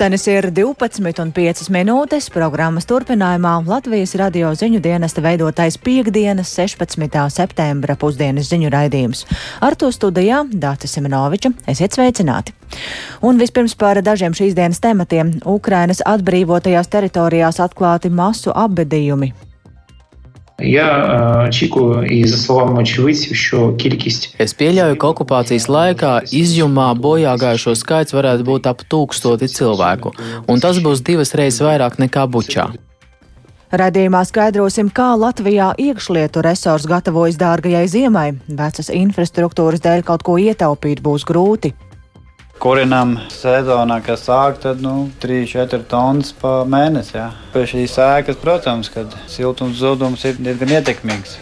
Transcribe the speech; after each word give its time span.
Pulkstenis 0.00 0.22
ir 0.32 0.46
12,5 0.56 1.66
minūtes. 1.68 2.30
Programmas 2.32 2.86
turpinājumā 2.88 3.50
Latvijas 3.66 4.14
radio 4.16 4.54
ziņu 4.56 4.78
dienesta 4.80 5.20
veidotais 5.20 5.76
piekdienas 5.76 6.54
16. 6.56 7.18
septembra 7.28 7.98
pusdienas 8.00 8.48
ziņu 8.48 8.70
raidījums. 8.72 9.26
Ar 9.60 9.76
to 9.76 9.90
studijā 9.92 10.38
Dācis 10.48 10.96
Simenoviča. 10.96 11.52
Esiet 11.68 11.92
sveicināti! 11.92 12.56
Un 13.20 13.36
vispirms 13.36 13.76
par 13.76 14.00
dažiem 14.00 14.32
šīs 14.32 14.56
dienas 14.56 14.80
tematiem. 14.80 15.36
Ukrainas 15.44 16.00
atbrīvotajās 16.08 16.88
teritorijās 16.88 17.60
atklāti 17.60 18.08
masu 18.08 18.56
apbedījumi. 18.56 19.34
Ja 20.60 21.48
Čiku 21.54 22.02
iz 22.04 22.34
savām 22.42 22.78
očivīcīm 22.82 23.36
šo 23.36 23.62
kilkist. 23.80 24.30
Es 24.42 24.54
pieļauju, 24.58 24.98
ka 25.00 25.10
okupācijas 25.14 25.68
laikā 25.72 26.12
izjumā 26.36 26.90
bojā 26.98 27.36
gājušo 27.40 27.74
skaits 27.78 28.16
varētu 28.16 28.46
būt 28.48 28.68
ap 28.70 28.84
tūkstoti 28.84 29.48
cilvēku, 29.50 30.14
un 30.48 30.62
tas 30.62 30.80
būs 30.84 31.04
divas 31.06 31.34
reizes 31.38 31.64
vairāk 31.64 31.98
nekā 32.02 32.28
Bučā. 32.30 32.70
Radījumā 33.70 34.24
skaidrosim, 34.26 34.88
kā 34.90 35.12
Latvijā 35.14 35.68
iekšlietu 35.78 36.42
resurs 36.42 36.88
gatavojas 36.90 37.36
dārgajai 37.38 37.84
ziemai. 37.86 38.30
Vecas 38.48 38.90
infrastruktūras 38.90 39.84
dēļ 39.84 40.02
kaut 40.08 40.24
ko 40.26 40.34
ietaupīt 40.42 41.04
būs 41.04 41.22
grūti. 41.28 41.70
Kurinam 42.60 43.14
sezonā, 43.32 44.02
kas 44.04 44.26
sāk, 44.26 44.58
tad 44.60 44.82
nu, 44.84 45.06
3-4 45.22 45.86
tonnas 45.88 46.34
pa 46.36 46.58
mēnesi. 46.68 47.14
Jā. 47.16 47.30
Pie 47.54 47.62
šīs 47.70 47.94
sēkas, 47.96 48.36
protams, 48.42 48.90
kad 48.92 49.14
siltums 49.32 49.78
zudums 49.80 50.26
ir 50.28 50.36
diezgan 50.36 50.74
ietekmīgs. 50.76 51.38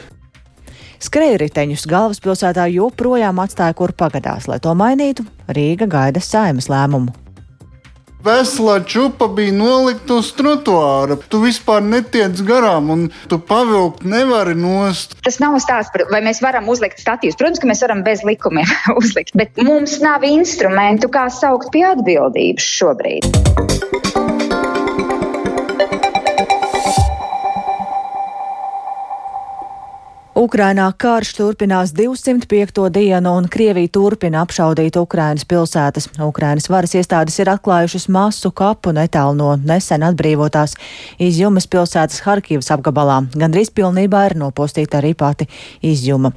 Skrējriteņus 1.02 1.88
galvaspilsētā 1.90 2.68
joprojām 2.70 3.42
atstāja, 3.42 3.74
kur 3.74 3.90
pagadās. 3.98 4.46
Lai 4.46 4.60
to 4.62 4.76
mainītu, 4.78 5.26
Rīga 5.50 5.90
gaida 5.90 6.22
saimas 6.22 6.70
lēmumu. 6.70 7.10
Vesela 8.24 8.80
čupa 8.80 9.28
bija 9.30 9.52
nolikta 9.54 10.16
uz 10.18 10.32
trotuāra. 10.34 11.14
Tu 11.30 11.38
vispār 11.38 11.84
netiec 11.86 12.40
garām, 12.48 12.90
un 12.90 13.04
tu 13.30 13.38
pavilkt 13.38 14.02
nevari 14.02 14.56
nost. 14.58 15.14
Tas 15.22 15.38
nav 15.38 15.54
stāsts 15.62 15.94
par, 15.94 16.08
vai 16.10 16.18
mēs 16.26 16.42
varam 16.42 16.66
uzlikt 16.72 16.98
statīvus. 16.98 17.38
Protams, 17.38 17.62
ka 17.62 17.70
mēs 17.70 17.84
varam 17.86 18.02
bez 18.06 18.26
likumiem 18.26 18.74
uzlikt, 19.00 19.36
bet 19.38 19.62
mums 19.62 20.00
nav 20.02 20.26
instrumentu, 20.26 21.12
kā 21.14 21.28
saukt 21.30 21.70
pie 21.74 21.86
atbildības 21.92 22.66
šobrīd. 22.80 23.30
Ukrainā 30.38 30.84
karš 30.94 31.32
turpinās 31.34 31.90
205. 31.90 32.84
dienu, 32.94 33.30
un 33.34 33.48
Krievija 33.50 33.90
turpina 33.90 34.44
apšaudīt 34.44 34.94
Ukrainas 35.00 35.42
pilsētas. 35.42 36.04
Ukrainas 36.22 36.68
varas 36.70 36.92
iestādes 36.94 37.40
ir 37.42 37.48
atklājušas 37.50 38.06
masu 38.14 38.52
kapu 38.54 38.92
netālu 38.94 39.34
no 39.34 39.48
nesen 39.58 40.04
atbrīvotās 40.06 40.76
izjumas 41.18 41.66
pilsētas 41.66 42.22
Harkivas 42.22 42.70
apgabalā. 42.70 43.16
Gandrīz 43.34 43.72
pilnībā 43.74 44.20
ir 44.28 44.36
nopostīta 44.38 45.00
arī 45.00 45.10
pati 45.18 45.48
izjuma. 45.82 46.30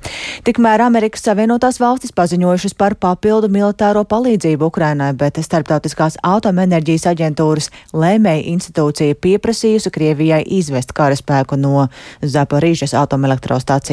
Tikmēr 0.50 0.82
Amerikas 0.88 1.22
Savienotās 1.30 1.78
valstis 1.78 2.16
paziņojušas 2.18 2.74
par 2.82 2.98
papildu 2.98 3.54
militāro 3.54 4.02
palīdzību 4.02 4.72
Ukrainai, 4.72 5.12
bet 5.14 5.38
Starptautiskās 5.46 6.18
atomenerģijas 6.26 7.06
aģentūras 7.14 7.70
lēmēja 7.94 8.50
institūcija 8.56 9.22
pieprasījusi 9.22 9.94
Krievijai 9.94 10.42
izvest 10.58 10.98
karaspēku 10.98 11.62
no 11.62 11.86
Zaporīžas 12.26 12.98
atomelektrostācijas. 12.98 13.91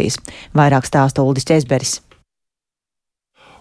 Vairāk 0.56 0.86
stāsta 0.88 1.27
Uldis 1.27 1.48
Česberis. 1.48 1.98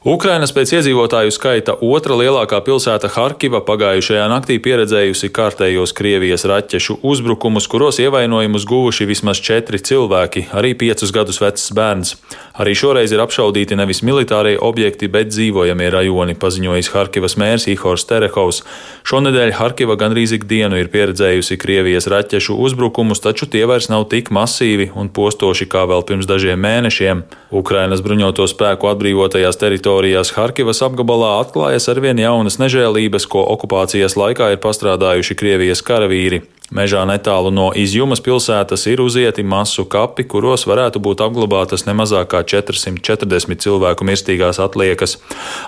Ukrainas 0.06 0.52
pēc 0.54 0.76
iedzīvotāju 0.78 1.32
skaita 1.34 1.74
otra 1.82 2.14
lielākā 2.20 2.60
pilsēta 2.62 3.10
Harkiva 3.10 3.64
pagājušajā 3.66 4.28
naktī 4.30 4.60
pieredzējusi 4.62 5.32
kārtējos 5.34 5.94
Krievijas 5.98 6.46
raķešu 6.46 7.00
uzbrukumus, 7.02 7.66
kuros 7.68 7.98
ievainojumus 8.04 8.68
guvuši 8.70 9.08
vismaz 9.10 9.42
četri 9.42 9.82
cilvēki, 9.82 10.52
arī 10.54 10.76
piecus 10.78 11.10
gadus 11.16 11.42
vecs 11.42 11.72
bērns. 11.74 12.14
Arī 12.62 12.76
šoreiz 12.78 13.14
ir 13.14 13.24
apšaudīti 13.26 13.78
nevis 13.78 14.04
militārie 14.06 14.54
objekti, 14.62 15.10
bet 15.10 15.32
dzīvojamie 15.34 15.90
rajoni, 15.94 16.38
paziņojis 16.38 16.92
Harkivas 16.94 17.38
mērs 17.42 17.66
Ihors 17.74 18.06
Terehovs. 18.06 18.62
Šonedēļ 19.10 19.56
Harkiva 19.58 19.98
gandrīz 19.98 20.36
ikdienu 20.38 20.78
ir 20.78 20.92
pieredzējusi 20.94 21.58
Krievijas 21.58 22.10
raķešu 22.14 22.54
uzbrukumus, 22.54 23.24
taču 23.26 23.50
tie 23.50 23.66
vairs 23.66 23.90
nav 23.90 24.08
tik 24.14 24.30
masīvi 24.30 24.92
un 24.94 25.10
postoši 25.10 25.66
kā 25.70 25.88
vēl 25.90 26.06
pirms 26.06 26.30
dažiem 26.30 26.62
mēnešiem. 26.62 27.26
Ukrainas 27.58 28.06
bruņoto 28.06 28.46
spēku 28.50 28.94
atbrīvotajās 28.94 29.58
teritorijās 29.58 29.87
Harkivas 30.36 30.84
apgabalā 30.86 31.38
atklājas 31.42 31.88
arvien 31.94 32.20
jaunas 32.20 32.60
nežēlības, 32.62 33.28
ko 33.32 33.46
okupācijas 33.56 34.18
laikā 34.20 34.52
ir 34.54 34.62
pastrādājuši 34.64 35.38
Krievijas 35.40 35.84
karavīri. 35.88 36.44
Mežā 36.68 37.06
netālu 37.08 37.48
no 37.48 37.70
Izjumas 37.80 38.20
pilsētas 38.20 38.82
ir 38.92 39.00
uzieti 39.00 39.44
masu 39.48 39.86
kapi, 39.88 40.26
kuros 40.28 40.66
varētu 40.68 41.00
būt 41.00 41.22
apglabātas 41.24 41.86
nemazāk 41.88 42.28
kā 42.34 42.42
440 42.44 43.62
cilvēku 43.64 44.04
mirstīgās 44.08 44.60
atliekas. 44.60 45.16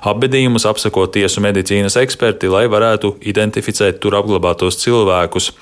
Apbedījumus 0.04 0.68
apsako 0.68 1.06
tiesu 1.08 1.40
medicīnas 1.46 1.96
eksperti, 2.02 2.50
lai 2.52 2.66
varētu 2.68 3.14
identificēt 3.32 4.02
tur 4.04 4.18
apglabātos 4.20 4.82
cilvēkus. 4.82 5.54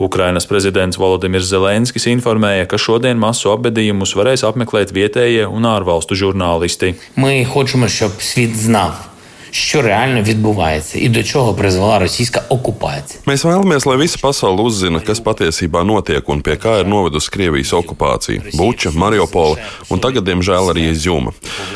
Ukrainas 0.00 0.48
prezidents 0.48 0.96
Volodimirs 0.96 1.50
Zelenskis 1.50 2.08
informēja, 2.08 2.64
ka 2.64 2.80
šodien 2.80 3.20
masu 3.20 3.52
apbedījumus 3.52 4.16
varēs 4.16 4.46
apmeklēt 4.48 4.96
vietējie 4.96 5.44
un 5.44 5.68
ārvalstu 5.68 6.16
žurnālisti. 6.16 6.94
Mēs 7.20 7.52
gribam, 7.52 7.84
lai 7.84 7.92
svīt 8.30 8.56
zinātu 8.64 9.15
Що 9.55 9.81
реально 9.81 10.21
відбувається 10.21 10.99
і 10.99 11.09
до 11.09 11.23
чого 11.23 11.53
призвела 11.53 11.99
російська 11.99 12.43
окупація? 12.49 13.19
Mēs 13.27 13.43
vēlamies, 13.43 13.83
lai 13.85 13.97
visa 13.99 14.17
pasaule 14.21 14.63
uzzina, 14.63 15.01
kas 15.03 15.19
patiesībā 15.19 15.83
notiek 15.83 16.23
un 16.31 16.39
pie 16.39 16.55
kā 16.55 16.79
ir 16.79 16.87
novedusi 16.87 17.31
Krievijas 17.31 17.73
okupācija - 17.75 18.57
Buča, 18.57 18.91
Mariupola 18.95 19.55
un 19.89 19.99
tagad, 19.99 20.23
diemžēl, 20.23 20.71
arī 20.71 20.89
Izjuma. 20.91 21.31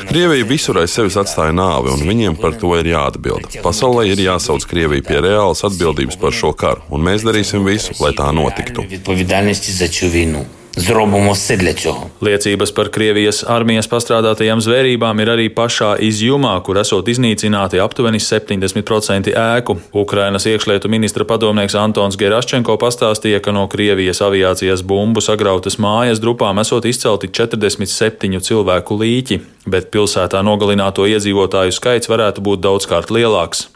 Krievija 0.08 0.48
visur 0.48 0.80
aiz 0.80 0.96
sevis 0.96 1.20
atstāja 1.20 1.52
nāvi, 1.52 1.92
un 1.92 2.08
viņiem 2.08 2.40
par 2.40 2.56
to 2.56 2.72
ir 2.80 2.88
jāatbild. 2.96 3.60
Pasaulē 3.62 4.08
ir 4.08 4.20
jāsauc 4.24 4.64
Krieviju 4.64 5.04
pie 5.04 5.20
reālas 5.20 5.64
atbildības 5.68 6.16
par 6.16 6.32
šo 6.32 6.54
karu, 6.56 6.82
un 6.90 7.04
mēs 7.04 7.28
darīsim 7.28 7.68
visu, 7.68 7.92
lai 8.00 8.12
tā 8.16 8.32
notiktu. 8.32 8.88
Відповідальності 10.70 10.76
за 10.76 10.82
цю 10.82 10.94
війну. 10.94 11.06
Зробимо 11.06 11.32
все 11.32 11.58
для 11.58 11.74
цього. 11.74 12.10
Liecības 12.22 12.72
par 12.72 12.90
Krievijas 12.90 13.44
armijas 13.48 13.88
pastrādātajām 13.90 14.60
zvērībām 14.60 15.22
ir 15.22 15.30
arī 15.30 15.48
pašā 15.50 15.96
izjumā, 16.04 16.62
kur 16.64 16.78
esot 16.78 17.08
iznīcināti 17.08 17.80
aptuveni 17.80 18.20
70% 18.20 19.32
ēku. 19.32 19.78
Ukrainas 19.94 20.46
iekšlietu 20.46 20.90
ministra 20.90 21.24
padomnieks 21.24 21.76
Antons 21.76 22.18
Geraščenko 22.18 22.78
pastāstīja, 22.78 23.40
ka 23.40 23.52
no 23.52 23.68
Krievijas 23.68 24.22
aviācijas 24.22 24.84
bumbu 24.84 25.22
sagrautas 25.22 25.80
mājas 25.80 26.20
drupām 26.20 26.60
esot 26.60 26.86
izcelti 26.86 27.28
47 27.32 28.40
cilvēku 28.40 29.00
līķi, 29.00 29.40
bet 29.67 29.91
pilsētā 29.93 30.41
nogalināto 30.47 31.05
iedzīvotāju 31.09 31.75
skaits 31.75 32.09
varētu 32.11 32.45
būt 32.45 32.63
daudzkārt 32.65 33.13
lielāks. 33.13 33.67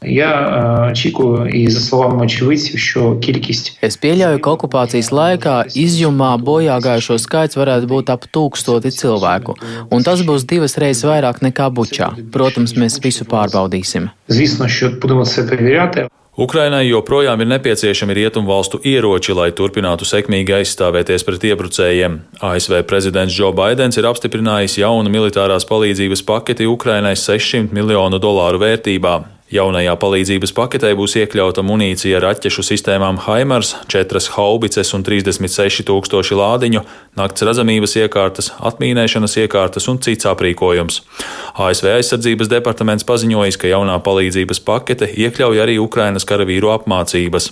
Es 3.85 3.99
pieļauju, 4.01 4.41
ka 4.45 4.55
okupācijas 4.57 5.13
laikā 5.15 5.57
izjumā 5.85 6.33
bojā 6.41 6.79
gājušo 6.85 7.19
skaits 7.21 7.61
varētu 7.61 7.91
būt 7.91 8.13
ap 8.15 8.27
tūkstoti 8.33 8.95
cilvēku, 8.95 9.59
un 9.93 10.07
tas 10.07 10.25
būs 10.27 10.49
divas 10.49 10.79
reizes 10.81 11.07
vairāk 11.09 11.43
nekā 11.45 11.71
Bučā. 11.75 12.13
Protams, 12.33 12.77
mēs 12.79 13.01
visu 13.05 13.29
pārbaudīsim. 13.29 14.11
Zvisno, 14.33 14.69
Ukrainai 16.35 16.89
joprojām 16.89 17.39
ir 17.45 17.47
nepieciešami 17.47 18.15
rietumvalstu 18.19 18.81
ieroči, 18.83 19.31
lai 19.39 19.53
turpinātu 19.55 20.03
sekmīgi 20.03 20.57
aizstāvēties 20.57 21.23
pret 21.23 21.47
iebrucējiem. 21.47 22.17
ASV 22.43 22.81
prezidents 22.91 23.37
Joe 23.39 23.53
Bidenis 23.55 24.01
ir 24.01 24.09
apstiprinājis 24.11 24.81
jaunu 24.81 25.13
militārās 25.15 25.69
palīdzības 25.71 26.25
paketi 26.27 26.67
Ukrainai 26.67 27.15
600 27.15 27.71
miljonu 27.71 28.19
dolāru 28.19 28.59
vērtībā. 28.65 29.15
Jaunajā 29.53 29.93
palīdzības 30.01 30.55
paketē 30.57 30.95
būs 30.97 31.19
iekļauta 31.21 31.61
munīcija 31.69 32.17
raķešu 32.25 32.63
sistēmām 32.65 33.19
Haimars, 33.27 33.75
4 33.93 34.23
haubices 34.39 34.95
un 34.97 35.03
36 35.05 35.85
tūkstoši 35.85 36.39
lādiņu, 36.39 36.81
nakts 37.21 37.45
redzamības 37.45 37.93
iekārtas, 38.01 38.49
atmīnēšanas 38.65 39.37
iekārtas 39.43 39.91
un 39.93 40.01
cits 40.01 40.25
aprīkojums. 40.31 41.03
ASV 41.61 41.91
aizsardzības 41.93 42.49
departaments 42.55 43.05
paziņojis, 43.05 43.59
ka 43.61 43.69
jaunā 43.69 43.99
palīdzības 44.07 44.63
pakete 44.65 45.11
iekļauj 45.13 45.61
arī 45.67 45.77
Ukrainas 45.83 46.25
karavīru 46.25 46.73
apmācības. 46.79 47.51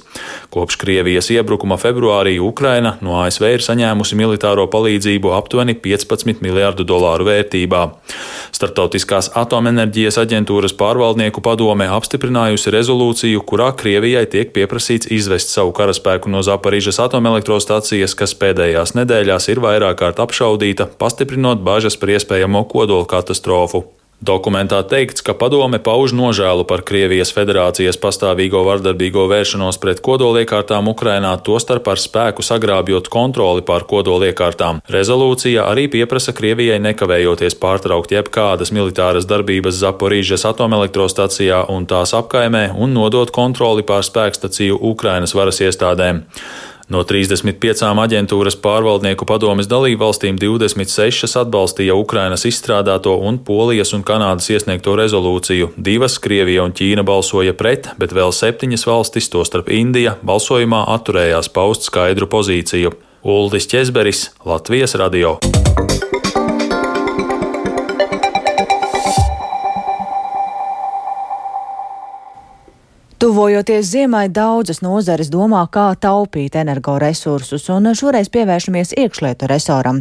Kopš 0.49 0.81
Krievijas 0.81 1.29
iebrukuma 1.37 1.77
februārī 1.77 2.39
Ukraina 2.41 2.97
no 3.05 3.21
ASV 3.21 3.51
ir 3.59 3.67
saņēmusi 3.69 4.17
militāro 4.17 4.65
palīdzību 4.73 5.37
aptuveni 5.37 5.77
15 5.85 6.41
miljārdu 6.41 6.89
dolāru 6.89 7.29
vērtībā. 7.29 7.85
Startautiskās 8.57 9.31
atomenerģijas 9.39 10.19
aģentūras 10.25 10.73
pārvaldnieku 10.81 11.45
padome 11.45 11.82
apstiprinājusi 11.91 12.75
rezolūciju, 12.75 13.43
kurā 13.49 13.71
Krievijai 13.79 14.27
tiek 14.31 14.53
pieprasīts 14.55 15.11
izvest 15.15 15.55
savu 15.55 15.73
karaspēku 15.77 16.31
no 16.33 16.43
Zaparīžas 16.47 17.01
atomelektrostacijas, 17.07 18.15
kas 18.19 18.37
pēdējās 18.39 18.97
nedēļās 18.99 19.49
ir 19.55 19.63
vairāk 19.65 20.03
kārt 20.03 20.23
apšaudīta, 20.23 20.91
pastiprinot 21.01 21.65
bažas 21.65 21.97
par 21.97 22.15
iespējamo 22.19 22.67
kodola 22.71 23.09
katastrofu. 23.09 23.87
Dokumentā 24.23 24.79
teikts, 24.87 25.19
ka 25.27 25.35
padome 25.35 25.81
pauž 25.83 26.13
nožēlu 26.15 26.63
par 26.71 26.85
Krievijas 26.87 27.33
federācijas 27.35 27.97
pastāvīgo 27.99 28.61
vardarbīgo 28.69 29.25
vēršanos 29.27 29.81
pret 29.83 29.99
kodoliekārtām 30.07 30.87
Ukrainā, 30.93 31.33
tostarp 31.43 31.91
ar 31.91 31.99
spēku 31.99 32.47
sagrābjot 32.47 33.11
kontroli 33.11 33.67
pār 33.67 33.83
kodoliekārtām. 33.91 34.79
Rezolūcija 34.95 35.67
arī 35.67 35.89
pieprasa 35.91 36.31
Krievijai 36.39 36.79
nekavējoties 36.87 37.59
pārtraukt 37.59 38.15
jebkādas 38.15 38.71
militāras 38.71 39.27
darbības 39.27 39.81
Zaporīžas 39.83 40.47
atomelektrostacijā 40.55 41.65
un 41.75 41.91
tās 41.91 42.15
apkaimē 42.15 42.69
un 42.79 42.95
nodot 42.95 43.35
kontroli 43.35 43.83
pār 43.83 44.07
spēkstaciju 44.07 44.79
Ukrainas 44.95 45.35
varas 45.35 45.59
iestādēm. 45.67 46.23
No 46.91 47.05
35 47.07 47.85
aģentūras 48.03 48.57
pārvaldnieku 48.63 49.27
padomes 49.29 49.69
dalībvalstīm 49.71 50.39
26 50.41 51.37
atbalstīja 51.43 51.95
Ukrainas 51.99 52.47
izstrādāto 52.49 53.15
un 53.23 53.39
Polijas 53.39 53.95
un 53.95 54.03
Kanādas 54.03 54.51
iesniegto 54.51 54.97
rezolūciju. 54.99 55.73
Divas- 55.77 56.19
Krievija 56.25 56.65
un 56.65 56.73
Ķīna 56.73 57.05
balsoja 57.07 57.55
pret, 57.55 57.89
bet 57.99 58.13
vēl 58.13 58.33
septiņas 58.33 58.87
valstis, 58.87 59.31
tostarp 59.31 59.71
Indija, 59.71 60.17
balsojumā 60.25 60.87
atturējās 60.89 61.53
paust 61.53 61.83
skaidru 61.83 62.27
pozīciju. 62.27 62.93
Uldis 63.23 63.67
Česberis, 63.67 64.31
Latvijas 64.45 64.95
radio. 64.95 65.39
Tuvojoties 73.23 73.87
ziemai, 73.87 74.25
daudzas 74.35 74.81
nozares 74.83 75.29
domā, 75.31 75.61
kā 75.71 75.85
taupīt 75.95 76.57
energoresursus, 76.59 77.69
un 77.71 77.87
šoreiz 77.95 78.27
pievēršamies 78.35 78.97
iekšlietu 78.99 79.47
resoram. 79.47 80.01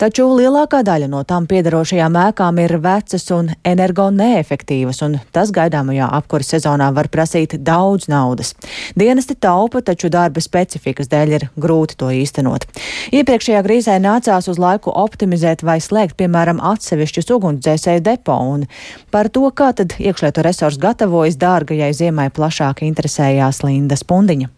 Taču 0.00 0.26
lielākā 0.34 0.80
daļa 0.86 1.06
no 1.10 1.20
tām 1.28 1.44
piedarošajām 1.50 2.16
ēkām 2.18 2.58
ir 2.64 2.76
vecas 2.82 3.26
un 3.34 3.52
energo 3.66 4.08
neefektīvas, 4.10 5.02
un 5.06 5.18
tas 5.34 5.52
gaidāmajā 5.54 6.08
apkuras 6.18 6.50
sezonā 6.54 6.88
var 6.96 7.08
prasīt 7.12 7.54
daudz 7.62 8.08
naudas. 8.10 8.54
Dienesti 8.98 9.36
taupa, 9.38 9.84
taču 9.86 10.10
darba 10.10 10.42
specifikas 10.42 11.10
dēļ 11.12 11.34
ir 11.36 11.46
grūti 11.54 11.98
to 12.00 12.10
īstenot. 12.10 12.66
Iepriekšējā 13.14 13.62
krīzē 13.66 14.00
nācās 14.02 14.50
uz 14.50 14.58
laiku 14.58 14.90
optimizēt 15.04 15.62
vai 15.62 15.78
slēgt, 15.78 16.18
piemēram, 16.18 16.62
atsevišķus 16.74 17.30
ugunsdzēsēju 17.38 18.04
depo, 18.04 18.40
un 18.56 18.66
par 19.14 19.30
to, 19.30 19.46
kā 19.54 19.70
tad 19.78 19.94
iekšlietu 20.02 20.42
resursi 20.42 20.82
gatavojas 20.82 21.38
dārgajai 21.38 21.92
ziemai 21.94 22.28
plašāk 22.34 22.82
interesējās 22.88 23.62
Linda 23.62 23.98
Spundiņa. 24.00 24.50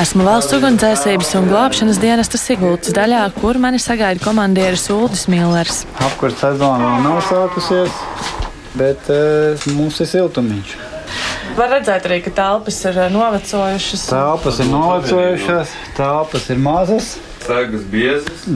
Esmu 0.00 0.24
valsts 0.24 0.54
ugunsdzēsības 0.56 1.30
un 1.36 1.48
glābšanas 1.50 1.98
dienesta 2.00 2.38
Sigultas 2.40 2.94
daļā, 2.96 3.18
kur 3.34 3.58
mani 3.60 3.76
sagaida 3.82 4.22
komandieris 4.24 4.86
Uldis 4.94 5.26
Millers. 5.28 5.82
Apkurss 6.00 6.40
sezona 6.40 6.86
vēl 6.86 7.02
nav 7.04 7.18
sākusies, 7.26 7.98
bet 8.80 9.10
uh, 9.12 9.66
mums 9.76 9.98
ir 10.00 10.08
siltumiņš. 10.08 10.72
Var 11.58 11.72
redzēt 11.74 12.08
arī, 12.08 12.22
ka 12.24 12.32
telpas 12.38 12.78
ir 12.88 13.02
novecojušas. 13.12 14.06
Telpas 14.08 14.62
ir 14.64 14.70
novecojušas, 14.72 15.76
telpas 15.98 16.48
ir 16.48 16.64
mazas. 16.64 17.10
Sēgas 17.44 17.84
biezas. 17.92 18.48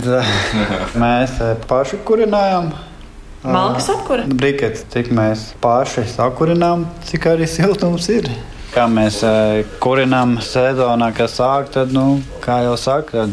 Mēs 0.96 1.36
paši 1.68 2.00
kurinājām. 2.08 2.72
Malkas 3.44 3.92
apkura? 3.92 4.24
Brikets, 4.32 4.88
cik 4.96 5.12
mēs 5.12 5.50
paši 5.60 6.08
sakurinām, 6.14 6.88
cik 7.10 7.28
arī 7.34 7.52
siltums 7.58 8.08
ir. 8.16 8.32
Kā 8.74 8.88
mēs 8.90 9.20
kurinām 9.78 10.38
sezonā, 10.42 11.12
kas 11.14 11.36
sāk, 11.38 11.68
tad, 11.76 11.92
nu, 11.94 12.18
kā 12.42 12.56
jau 12.64 12.74
saka, 12.80 13.28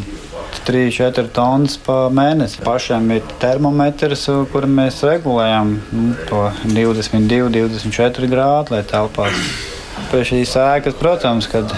3-4 0.68 1.32
tonnas 1.34 1.80
pa 1.82 1.96
mēnesi. 2.14 2.60
Pašiem 2.62 3.10
ir 3.16 3.26
termometrs, 3.42 4.28
kur 4.52 4.68
mēs 4.70 5.02
regulējam 5.08 5.74
nu, 5.96 6.12
to 6.30 6.44
22, 6.68 7.50
24 7.58 8.30
grādu, 8.30 8.76
lai 8.76 8.84
telpās. 8.86 9.42
Pie 10.12 10.22
šīs 10.28 10.54
ēkas, 10.62 10.98
protams, 11.00 11.50
kad 11.50 11.74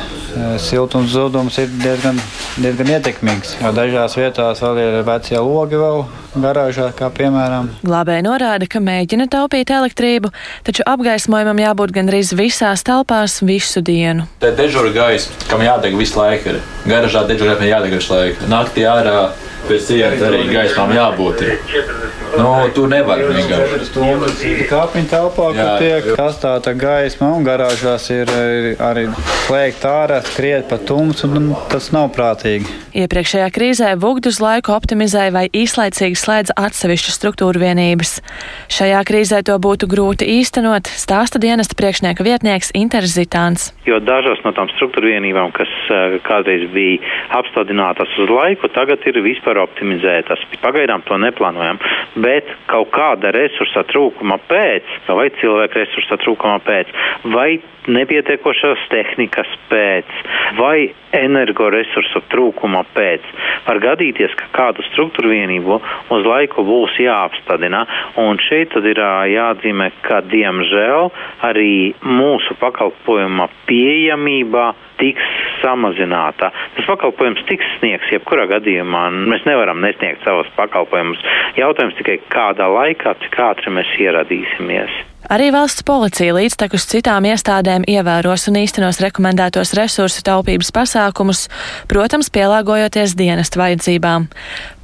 siltums 0.62 1.14
zudums 1.14 1.58
ir 1.62 1.72
diezgan, 1.82 2.20
diezgan 2.58 2.92
ietekmīgs. 2.96 3.56
Jo 3.62 3.72
dažās 3.76 4.18
vietās 4.18 4.62
vēl 4.64 4.82
ir 4.82 4.98
vecie 5.08 5.40
logi 5.40 5.80
vēl 5.80 6.04
garāžā, 6.44 6.90
kā 6.98 7.10
piemēram. 7.14 7.70
Glābēji 7.86 8.26
norāda, 8.26 8.68
ka 8.70 8.82
mēģina 8.84 9.30
taupīt 9.32 9.74
elektrību, 9.74 10.34
taču 10.66 10.86
apgaismojumam 10.90 11.62
jābūt 11.62 11.94
gandrīz 11.96 12.34
visās 12.38 12.86
telpās 12.88 13.40
visu 13.46 13.84
dienu. 13.86 14.28
Tā 14.42 14.54
dežūra 14.58 14.94
gaisma, 14.96 15.40
kam 15.50 15.66
jādeg 15.66 15.98
visu 16.00 16.20
laiku, 16.22 16.56
ir. 16.56 16.62
Garažā 16.90 17.26
dežūrēm 17.30 17.66
jādeg 17.70 17.98
visu 18.00 18.16
laiku. 18.16 18.50
Naktī 18.52 18.88
ārā 18.90 19.30
pēc 19.68 19.86
sienas 19.88 20.24
arī 20.28 20.48
gaismām 20.52 20.92
jābūt. 20.96 21.46
Ir. 21.46 22.02
Nu, 22.34 22.50
tu 22.74 22.88
nevari 22.90 23.28
vienkārši. 23.30 24.66
Kāpņu 24.70 25.04
telpā, 25.12 25.50
kur 25.54 25.70
tiek 25.82 26.08
kastāta 26.18 26.74
gaisma 26.78 27.30
un 27.38 27.46
garāžās 27.46 28.08
ir 28.14 28.32
arī 28.82 29.06
slēgt 29.46 29.86
ārā, 29.88 30.23
skriet 30.28 30.70
pa 30.70 30.78
tumsu, 30.78 31.28
un 31.28 31.52
tas 31.72 31.90
nav 31.96 32.10
prātīgi. 32.16 32.68
Iepriekšējā 33.04 33.48
krīzē 33.54 33.90
Vugdu 34.02 34.32
uz 34.34 34.40
laiku 34.44 34.74
optimizēja 34.76 35.34
vai 35.34 35.46
īslaicīgi 35.50 36.18
slēdza 36.20 36.56
atsevišķas 36.60 37.18
struktūra 37.20 37.62
vienības. 37.62 38.20
Šajā 38.74 39.02
krīzē 39.10 39.42
to 39.48 39.58
būtu 39.62 39.90
grūti 39.90 40.28
īstenot, 40.40 40.88
stāsta 40.88 41.42
dienesta 41.42 41.78
priekšnieka 41.80 42.26
vietnieks 42.26 42.72
Inters 42.78 43.16
Zitāns. 43.18 43.72
Jo 43.90 44.00
dažas 44.04 44.42
no 44.46 44.54
tām 44.56 44.70
struktūra 44.76 45.16
vienībām, 45.16 45.52
kas 45.58 45.72
kādreiz 46.28 46.70
bija 46.74 47.02
apstādinātas 47.40 48.14
uz 48.22 48.32
laiku, 48.32 48.70
tagad 48.76 49.04
ir 49.10 49.20
vispār 49.26 49.60
optimizētas. 49.64 50.46
Pagaidām 50.64 51.04
to 51.10 51.18
neplānojam, 51.20 51.82
bet 52.24 52.50
kaut 52.72 52.94
kāda 52.96 53.34
resursa 53.36 53.84
trūkuma 53.90 54.40
pēc, 54.50 54.98
vai 55.10 55.30
cilvēka 55.42 55.82
resursa 55.82 56.20
trūkuma 56.24 56.62
pēc, 56.64 56.94
vai 57.34 57.50
nepietiekošās 57.88 58.86
tehnikas 58.92 59.50
pēc 59.72 60.13
vai 60.58 60.94
energoresursu 61.14 62.24
trūkuma 62.32 62.84
pēc. 62.96 63.26
Var 63.68 63.80
gadīties, 63.84 64.34
ka 64.40 64.50
kādu 64.56 64.86
struktūru 64.90 65.34
vienību 65.34 65.80
uz 66.14 66.26
laiku 66.28 66.66
būs 66.68 66.98
jāapstādina, 67.02 67.84
un 68.22 68.42
šeit 68.42 68.74
tad 68.74 68.88
ir 68.90 69.02
jāatzīmē, 69.34 69.92
ka 70.06 70.22
diemžēl 70.30 71.12
arī 71.50 71.94
mūsu 72.06 72.58
pakalpojuma 72.62 73.50
pieejamība 73.70 74.72
tiks 75.00 75.30
samazināta. 75.62 76.52
Tas 76.76 76.90
pakalpojums 76.90 77.46
tiks 77.50 77.68
sniegs 77.78 78.12
jebkurā 78.14 78.48
gadījumā. 78.52 79.06
Mēs 79.32 79.48
nevaram 79.50 79.82
nesniegt 79.84 80.26
savus 80.28 80.50
pakalpojumus. 80.58 81.24
Jautājums 81.60 81.98
tikai 82.00 82.20
kādā 82.34 82.68
laikā, 82.74 83.16
cik 83.24 83.40
ātri 83.48 83.74
mēs 83.78 83.90
ieradīsimies. 84.02 85.02
Arī 85.32 85.54
valsts 85.56 85.86
policija 85.88 86.36
līdztekus 86.36 86.84
citām 86.92 87.24
iestādēm 87.30 87.86
ievēros 87.88 88.50
un 88.52 88.60
īstenos 88.60 89.00
rekomendētos 89.00 89.72
resursu 89.80 90.20
taupības 90.28 90.74
pasākumus, 90.76 91.46
protams, 91.88 92.28
pielāgojoties 92.34 93.16
dienestu 93.16 93.62
vajadzībām. 93.64 94.28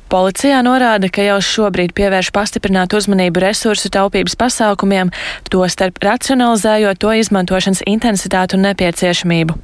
Policijā 0.10 0.64
norāda, 0.66 1.06
ka 1.14 1.22
jau 1.22 1.38
šobrīd 1.38 1.92
pievērš 1.94 2.32
pastiprinātu 2.34 2.98
uzmanību 2.98 3.44
resursu 3.44 3.92
taupības 3.94 4.34
pasākumiem, 4.42 5.12
tostarp 5.54 6.02
racionalizējot 6.02 6.98
to 7.04 7.14
izmantošanas 7.22 7.84
intensitātu 7.86 8.58
un 8.58 8.66
nepieciešamību. 8.66 9.60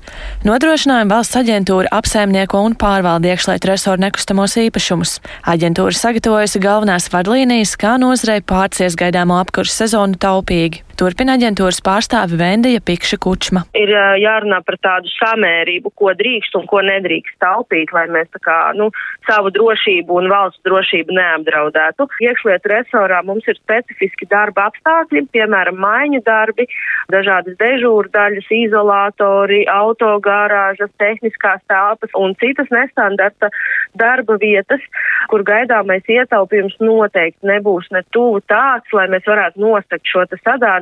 Nodrošinājuma 0.46 1.18
valsts 1.18 1.42
aģentūra 1.42 1.90
apsaimnieko 1.98 2.62
un 2.62 2.78
pārvalda 2.78 3.34
iekšlietu 3.34 3.74
resoru 3.74 4.06
nekustamos 4.06 4.54
īpašumus. 4.68 5.18
Aģentūra 5.50 5.98
sagatavojusi 5.98 6.62
galvenās 6.62 7.10
vadlīnijas, 7.10 7.74
kā 7.82 7.98
nozarei 7.98 8.44
pārcies 8.46 9.00
gaidāmo 9.02 9.42
apkursu 9.42 9.82
sezonu 9.82 10.22
taupīgi. 10.22 10.85
Turpina 10.96 11.34
aģentūras 11.36 11.82
pārstāve 11.84 12.38
Vendija 12.40 12.80
Pikša 12.80 13.18
Kučma. 13.20 13.66
Ir 13.75 13.90
jārunā 14.22 14.62
par 14.64 14.78
tādu 14.80 15.10
samērību, 15.12 15.90
ko 16.00 16.14
drīkst 16.16 16.54
un 16.56 16.64
ko 16.72 16.80
nedrīkst 16.88 17.36
taupīt, 17.44 17.92
lai 17.92 18.06
mēs 18.16 18.30
tā 18.32 18.40
kā, 18.46 18.56
nu, 18.80 18.88
savu 19.28 19.52
drošību 19.52 20.16
un 20.22 20.30
valsts 20.32 20.64
drošību 20.64 21.18
neapdraudētu. 21.18 22.08
Iekšlietu 22.24 22.72
resorā 22.72 23.20
mums 23.28 23.44
ir 23.52 23.60
specifiski 23.60 24.28
darba 24.32 24.70
apstākļi, 24.70 25.25
piemēram, 25.36 25.82
maiņu 25.84 26.22
darbi, 26.24 26.70
dažādas 27.12 27.60
dežūra 27.60 28.14
daļas, 28.16 28.48
izolatori, 28.56 29.66
autogārāžas, 29.75 30.94
tehniskās 31.02 31.60
telpas 31.68 32.16
un 32.16 32.38
citas 32.40 32.72
nestandarta 32.72 33.52
darba 34.00 34.40
vietas, 34.40 34.80
kur 35.28 35.44
gaidāmais 35.44 36.08
ietaupījums 36.08 36.80
noteikti 36.80 37.52
nebūs 37.52 37.92
ne 37.92 38.06
tuvu 38.16 38.40
tāds, 38.48 38.88
lai 38.96 39.10
mēs 39.12 39.28
varētu 39.28 39.60
nostakt 39.60 40.08
šo 40.08 40.24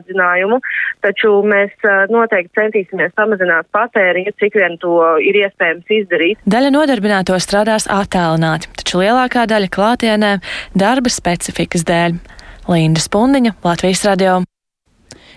sadārdzinājumu, 0.03 0.59
taču 1.01 1.41
mēs 1.47 1.71
noteikti 2.11 2.53
centīsimies 2.59 3.13
samazināt 3.15 3.67
patēriņu, 3.71 4.35
cik 4.39 4.55
vien 4.55 4.77
to 4.79 5.17
ir 5.19 5.35
iespējams 5.45 5.85
izdarīt. 5.89 6.39
Daļa 6.45 6.71
nodarbināto 6.73 7.37
strādās 7.39 7.87
attālināti, 7.87 8.69
taču 8.77 9.03
lielākā 9.03 9.47
daļa 9.47 9.69
klātienē 9.73 10.39
darba 10.75 11.09
specifikas 11.09 11.83
dēļ. 11.83 12.19
Linda 12.69 13.01
Spundiņa, 13.03 13.57
Latvijas 13.63 14.05
radio. 14.07 14.43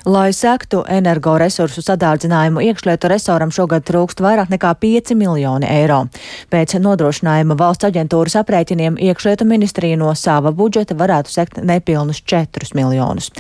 Lai 0.06 0.28
sektu 0.30 0.84
energoresursu 0.86 1.82
sadārdzinājumu, 1.82 2.60
iekšlietu 2.62 3.08
resoram 3.10 3.50
šogad 3.50 3.82
trūkst 3.88 4.20
vairāk 4.22 4.52
nekā 4.52 4.70
5 4.78 5.16
miljoni 5.18 5.66
eiro. 5.66 6.04
Pēc 6.52 6.76
nodrošinājuma 6.84 7.56
valsts 7.58 7.88
aģentūras 7.88 8.36
aprēķiniem 8.38 9.00
iekšlietu 9.02 9.48
ministrija 9.50 9.98
no 9.98 10.12
sava 10.14 10.52
budžeta 10.54 10.94
varētu 10.94 11.34
sekt 11.34 11.58
nepilnus 11.58 12.22
4 12.22 12.70
miljonus. 12.78 13.32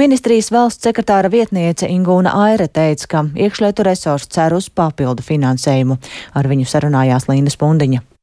Ministrijas 0.00 0.48
valsts 0.54 0.88
sekretāra 0.88 1.28
vietniece 1.28 1.92
Ingūna 1.92 2.32
Aire 2.46 2.70
teica, 2.72 3.10
ka 3.10 3.24
iekšlietu 3.36 3.84
resurs 3.84 4.24
cer 4.32 4.56
uz 4.56 4.72
papildu 4.72 5.20
finansējumu. 5.28 6.00
Ar 6.32 6.48
viņu 6.48 6.72
sarunājās 6.72 7.28
Līna 7.28 7.52
Spundiņa. 7.52 8.13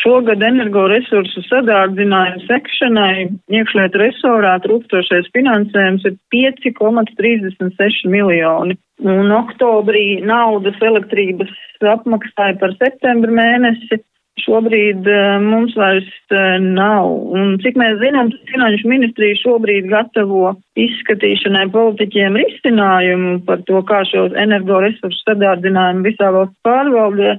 Šogad 0.00 0.42
energoresursu 0.44 1.42
sadārdzinājuma 1.44 2.46
sekšanai 2.46 3.14
iekšlietu 3.52 4.00
resorā 4.00 4.54
trūkstošais 4.64 5.28
finansējums 5.34 6.06
ir 6.08 6.16
5,36 6.34 8.06
miljoni. 8.08 8.78
Un 9.04 9.32
oktobrī 9.32 10.20
naudas 10.24 10.80
elektrības 10.84 11.52
apmaksāja 11.84 12.56
par 12.60 12.72
septembra 12.80 13.32
mēnesi 13.32 14.00
šobrīd 14.44 15.06
uh, 15.08 15.38
mums 15.44 15.76
vairs 15.78 16.08
uh, 16.32 16.58
nav. 16.62 17.08
Un 17.36 17.56
cik 17.62 17.78
mēs 17.80 18.00
zinām, 18.02 18.32
Finanšu 18.50 18.88
ministrija 18.90 19.38
šobrīd 19.42 19.88
gatavo 19.90 20.54
izskatīšanai 20.80 21.66
politiķiem 21.74 22.38
risinājumu 22.40 23.32
par 23.46 23.62
to, 23.68 23.80
kā 23.88 24.02
šo 24.08 24.28
energoresursu 24.40 25.24
sadārdzinājumu 25.26 26.06
visā 26.08 26.30
valsts 26.34 26.56
pārvaldē 26.66 27.36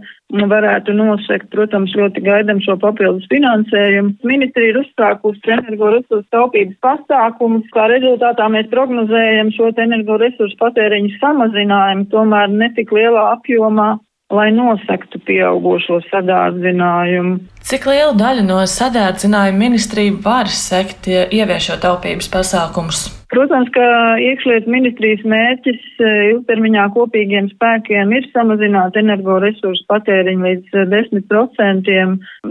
varētu 0.52 0.94
nosekt. 0.96 1.50
Protams, 1.52 1.96
ļoti 1.98 2.24
gaidam 2.26 2.62
šo 2.64 2.78
papildus 2.82 3.28
finansējumu. 3.32 4.16
Ministrija 4.28 4.74
ir 4.74 4.82
uzsākusi 4.84 5.56
energoresursu 5.58 6.28
taupības 6.32 6.78
pasākumus. 6.86 7.68
Kā 7.76 7.88
rezultātā 7.92 8.48
mēs 8.54 8.70
prognozējam 8.72 9.52
šo 9.56 9.72
energoresursu 9.76 10.58
patēriņu 10.62 11.18
samazinājumu, 11.20 12.08
tomēr 12.14 12.52
netik 12.54 12.94
lielā 12.96 13.32
apjomā 13.36 13.96
lai 14.34 14.50
nosaktu 14.56 15.22
pieaugušo 15.28 16.02
sadārdzinājumu. 16.10 17.40
Cik 17.62 17.88
lielu 17.92 18.14
daļu 18.18 18.46
no 18.48 18.60
sadārdzinājuma 18.66 19.60
ministrija 19.60 20.18
var 20.24 20.50
sekt, 20.50 21.08
ieviešot 21.08 21.84
taupības 21.86 22.32
pasākumus? 22.34 23.10
Protams, 23.32 23.70
ka 23.72 23.84
iekšlietu 24.20 24.68
ministrijas 24.68 25.22
mērķis 25.24 25.84
e, 26.04 26.10
ilgtermiņā 26.34 26.90
kopīgiem 26.92 27.48
spēkiem 27.54 28.12
ir 28.18 28.26
samazināt 28.34 28.98
energoresursu 29.00 29.86
patēriņu 29.88 30.48
līdz 30.50 30.82
10%. 30.92 31.94
E, 31.96 32.02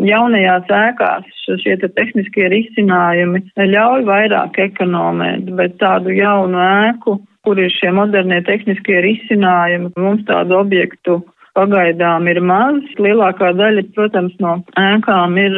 Jaunajās 0.08 0.72
ēkās 0.78 1.42
šie 1.60 1.76
te 1.82 1.90
tehniskie 1.98 2.48
risinājumi 2.54 3.42
ļauj 3.74 4.06
vairāk 4.08 4.56
ekonomēt, 4.70 5.52
bet 5.58 5.76
tādu 5.82 6.14
jaunu 6.16 6.62
ēku, 6.64 7.18
kur 7.44 7.60
ir 7.60 7.72
šie 7.76 7.92
modernie 7.96 8.40
tehniskie 8.48 9.02
risinājumi, 9.04 9.92
mums 10.00 10.24
tādu 10.28 10.56
objektu 10.62 11.20
pagaidām 11.58 12.28
ir 12.30 12.40
maz. 12.44 12.82
Lielākā 13.00 13.52
daļa, 13.58 13.86
protams, 13.96 14.36
no 14.42 14.56
ēkām 14.80 15.38
ir 15.40 15.56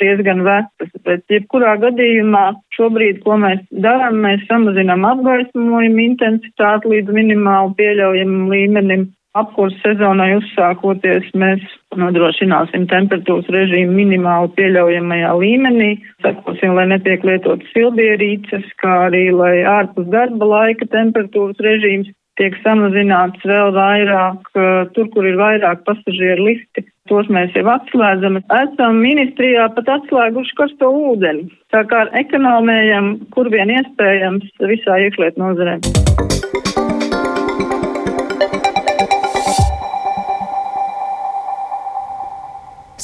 diezgan 0.00 0.44
vecas, 0.46 0.92
bet 1.06 1.24
jebkurā 1.32 1.76
gadījumā 1.82 2.46
šobrīd, 2.76 3.22
ko 3.24 3.38
mēs 3.42 3.60
darām, 3.84 4.22
mēs 4.24 4.46
samazinām 4.50 5.04
apgaismojumu 5.10 6.08
intensitāti 6.08 6.94
līdz 6.94 7.18
minimāli 7.20 7.76
pieļaujamam 7.80 8.48
līmenim. 8.54 9.12
Apkurss 9.34 9.80
sezonai 9.82 10.28
uzsākoties, 10.36 11.24
mēs 11.34 11.62
nodrošināsim 11.98 12.84
temperatūras 12.86 13.48
režīmu 13.50 13.96
minimāli 13.96 14.52
pieļaujamajā 14.54 15.32
līmenī, 15.40 15.88
sekosim, 16.22 16.76
lai 16.78 16.84
netiek 16.92 17.26
lietotas 17.26 17.72
silbierīces, 17.74 18.68
kā 18.78 18.92
arī, 19.08 19.24
lai 19.34 19.56
ārpus 19.66 20.06
darba 20.12 20.46
laika 20.52 20.86
temperatūras 20.92 21.58
režīms 21.66 22.14
tiek 22.40 22.56
samazināts 22.64 23.44
vēl 23.46 23.72
vairāk, 23.76 24.50
tur, 24.96 25.08
kur 25.14 25.28
ir 25.28 25.38
vairāk 25.40 25.84
pasažieru 25.88 26.48
lifti. 26.50 26.86
Tos 27.10 27.28
mēs 27.28 27.52
jau 27.56 27.66
atslēdzam. 27.68 28.40
Esam 28.62 29.02
ministrijā 29.04 29.66
pat 29.76 29.90
atslēguši 29.98 30.56
karsto 30.60 30.88
ūdeni. 31.12 31.50
Tā 31.74 31.84
kā 31.90 32.06
ekonomējam, 32.24 33.16
kur 33.36 33.52
vien 33.52 33.74
iespējams, 33.76 34.48
visā 34.72 35.02
iekšliet 35.04 35.40
nozarē. 35.40 35.78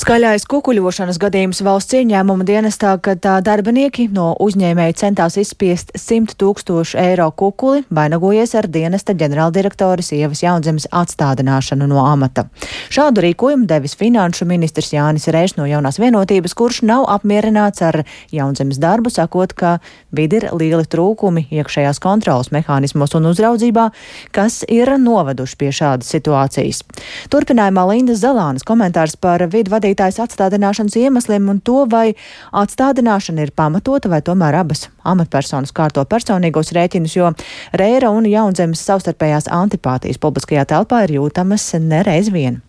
Skaļais 0.00 0.46
kukuļošanas 0.48 1.18
gadījums 1.20 1.58
valsts 1.60 1.92
ieņēmuma 1.98 2.46
dienestā, 2.48 2.94
kad 3.04 3.18
tā 3.20 3.34
darbinieki 3.44 4.06
no 4.14 4.30
uzņēmēja 4.40 4.94
centās 4.96 5.34
izspiest 5.36 5.90
100 5.92 6.38
tūkstošu 6.40 6.96
eiro 7.02 7.26
kukuli, 7.36 7.82
vainagojies 7.92 8.54
ar 8.56 8.70
dienesta 8.72 9.12
ģenerāldirektoras 9.20 10.08
Ievas 10.16 10.40
Jaunzemes 10.40 10.88
atstādināšanu 10.88 11.90
no 11.90 12.00
amata. 12.08 12.46
Šādu 12.90 13.24
rīkojumu 13.26 13.68
devis 13.70 13.96
finanšu 13.98 14.48
ministrs 14.50 14.92
Jānis 14.94 15.28
Rēš 15.30 15.56
no 15.58 15.66
jaunās 15.68 16.00
vienotības, 16.00 16.56
kurš 16.58 16.80
nav 16.88 17.04
apmierināts 17.12 17.84
ar 17.86 18.02
Jaunzemes 18.32 18.80
darbu, 18.82 19.12
sakot, 19.12 19.52
ka 19.52 19.76
vidi 20.14 20.40
ir 20.40 20.48
lieli 20.54 20.88
trūkumi 20.90 21.44
iekšējās 21.50 22.00
kontrolas 22.02 22.50
mehānismos 22.54 23.14
un 23.18 23.28
uzraudzībā, 23.30 23.90
kas 24.34 24.62
ir 24.68 24.90
noveduši 24.98 25.60
pie 25.60 25.70
šādas 25.76 26.10
situācijas. 26.16 26.82
Turpinājumā 27.30 27.86
Linda 27.92 28.16
Zalānas 28.18 28.66
komentārs 28.66 29.18
par 29.20 29.44
vidu 29.46 29.70
vadību 29.70 29.80
vadītājs 29.80 30.20
atstādināšanas 30.22 30.96
iemesliem 30.96 31.48
un 31.50 31.60
to, 31.60 31.84
vai 31.90 32.14
atstādināšana 32.52 33.46
ir 33.46 33.52
pamatota 33.56 34.10
vai 34.10 34.20
tomēr 34.22 34.60
abas 34.60 34.88
amatpersonas 35.04 35.72
kārto 35.72 36.04
personīgos 36.04 36.74
rēķinus, 36.76 37.16
jo 37.16 37.32
Reira 37.72 38.10
un 38.10 38.28
Jaunzemes 38.28 38.82
savstarpējās 38.86 39.50
antipātijas 39.50 40.20
publiskajā 40.20 40.66
telpā 40.66 41.04
ir 41.06 41.20
jūtamas 41.20 41.72
nereiz 41.80 42.30
vien. 42.30 42.60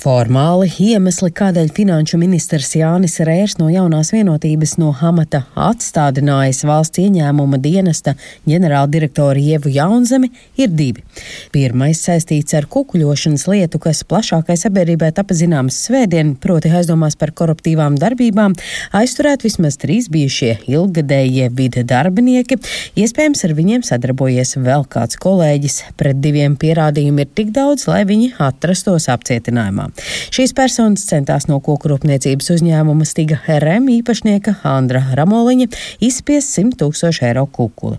Formāli 0.00 0.70
iemesli, 0.80 1.28
kādēļ 1.36 1.74
finanšu 1.76 2.16
ministrs 2.16 2.70
Jānis 2.78 3.18
Rērs 3.20 3.58
no 3.60 3.66
jaunās 3.68 4.14
vienotības 4.14 4.78
no 4.80 4.94
amata 5.04 5.42
atstādinājis 5.60 6.62
valsts 6.64 7.02
ieņēmuma 7.02 7.58
dienesta 7.60 8.14
ģenerāldirektoru 8.48 9.42
Ievu 9.42 9.68
Jaunzemi, 9.74 10.30
ir 10.56 10.72
divi. 10.72 11.04
Pirmais 11.52 12.00
saistīts 12.00 12.56
ar 12.56 12.64
kukuļošanas 12.72 13.44
lietu, 13.50 13.82
kas 13.84 14.00
plašākai 14.08 14.56
sabiedrībai 14.62 15.10
tapa 15.18 15.36
zināms 15.36 15.82
svētdien, 15.84 16.32
proti 16.40 16.72
aizdomās 16.72 17.18
par 17.20 17.34
koruptīvām 17.36 18.00
darbībām, 18.00 18.56
aizturēt 18.96 19.44
vismaz 19.44 19.76
trīs 19.84 20.08
bijušie 20.08 20.62
ilggadējie 20.64 21.50
vide 21.52 21.84
darbinieki. 21.84 22.56
Iespējams, 23.04 23.44
ar 23.44 23.56
viņiem 23.60 23.84
sadarbojies 23.90 24.56
vēl 24.64 24.88
kāds 24.88 25.20
kolēģis. 25.20 25.78
Pret 26.00 26.24
diviem 26.24 26.56
pierādījumiem 26.56 27.26
ir 27.26 27.32
tik 27.36 27.52
daudz, 27.52 27.84
lai 27.90 28.06
viņi 28.08 28.32
atrastos 28.48 29.10
apcietinājumā. 29.12 29.89
Šīs 30.34 30.54
personas 30.56 31.06
centās 31.08 31.48
no 31.50 31.60
koku 31.64 31.90
rūpniecības 31.92 32.52
uzņēmuma 32.56 33.08
Stiga 33.08 33.40
RM 33.46 33.90
īpašnieka 33.98 34.60
Andra 34.68 35.02
Ramoliņa 35.18 35.70
izspiest 36.06 36.56
100 36.58 36.80
tūkstošu 36.80 37.26
eiro 37.28 37.46
kukuli. 37.46 37.98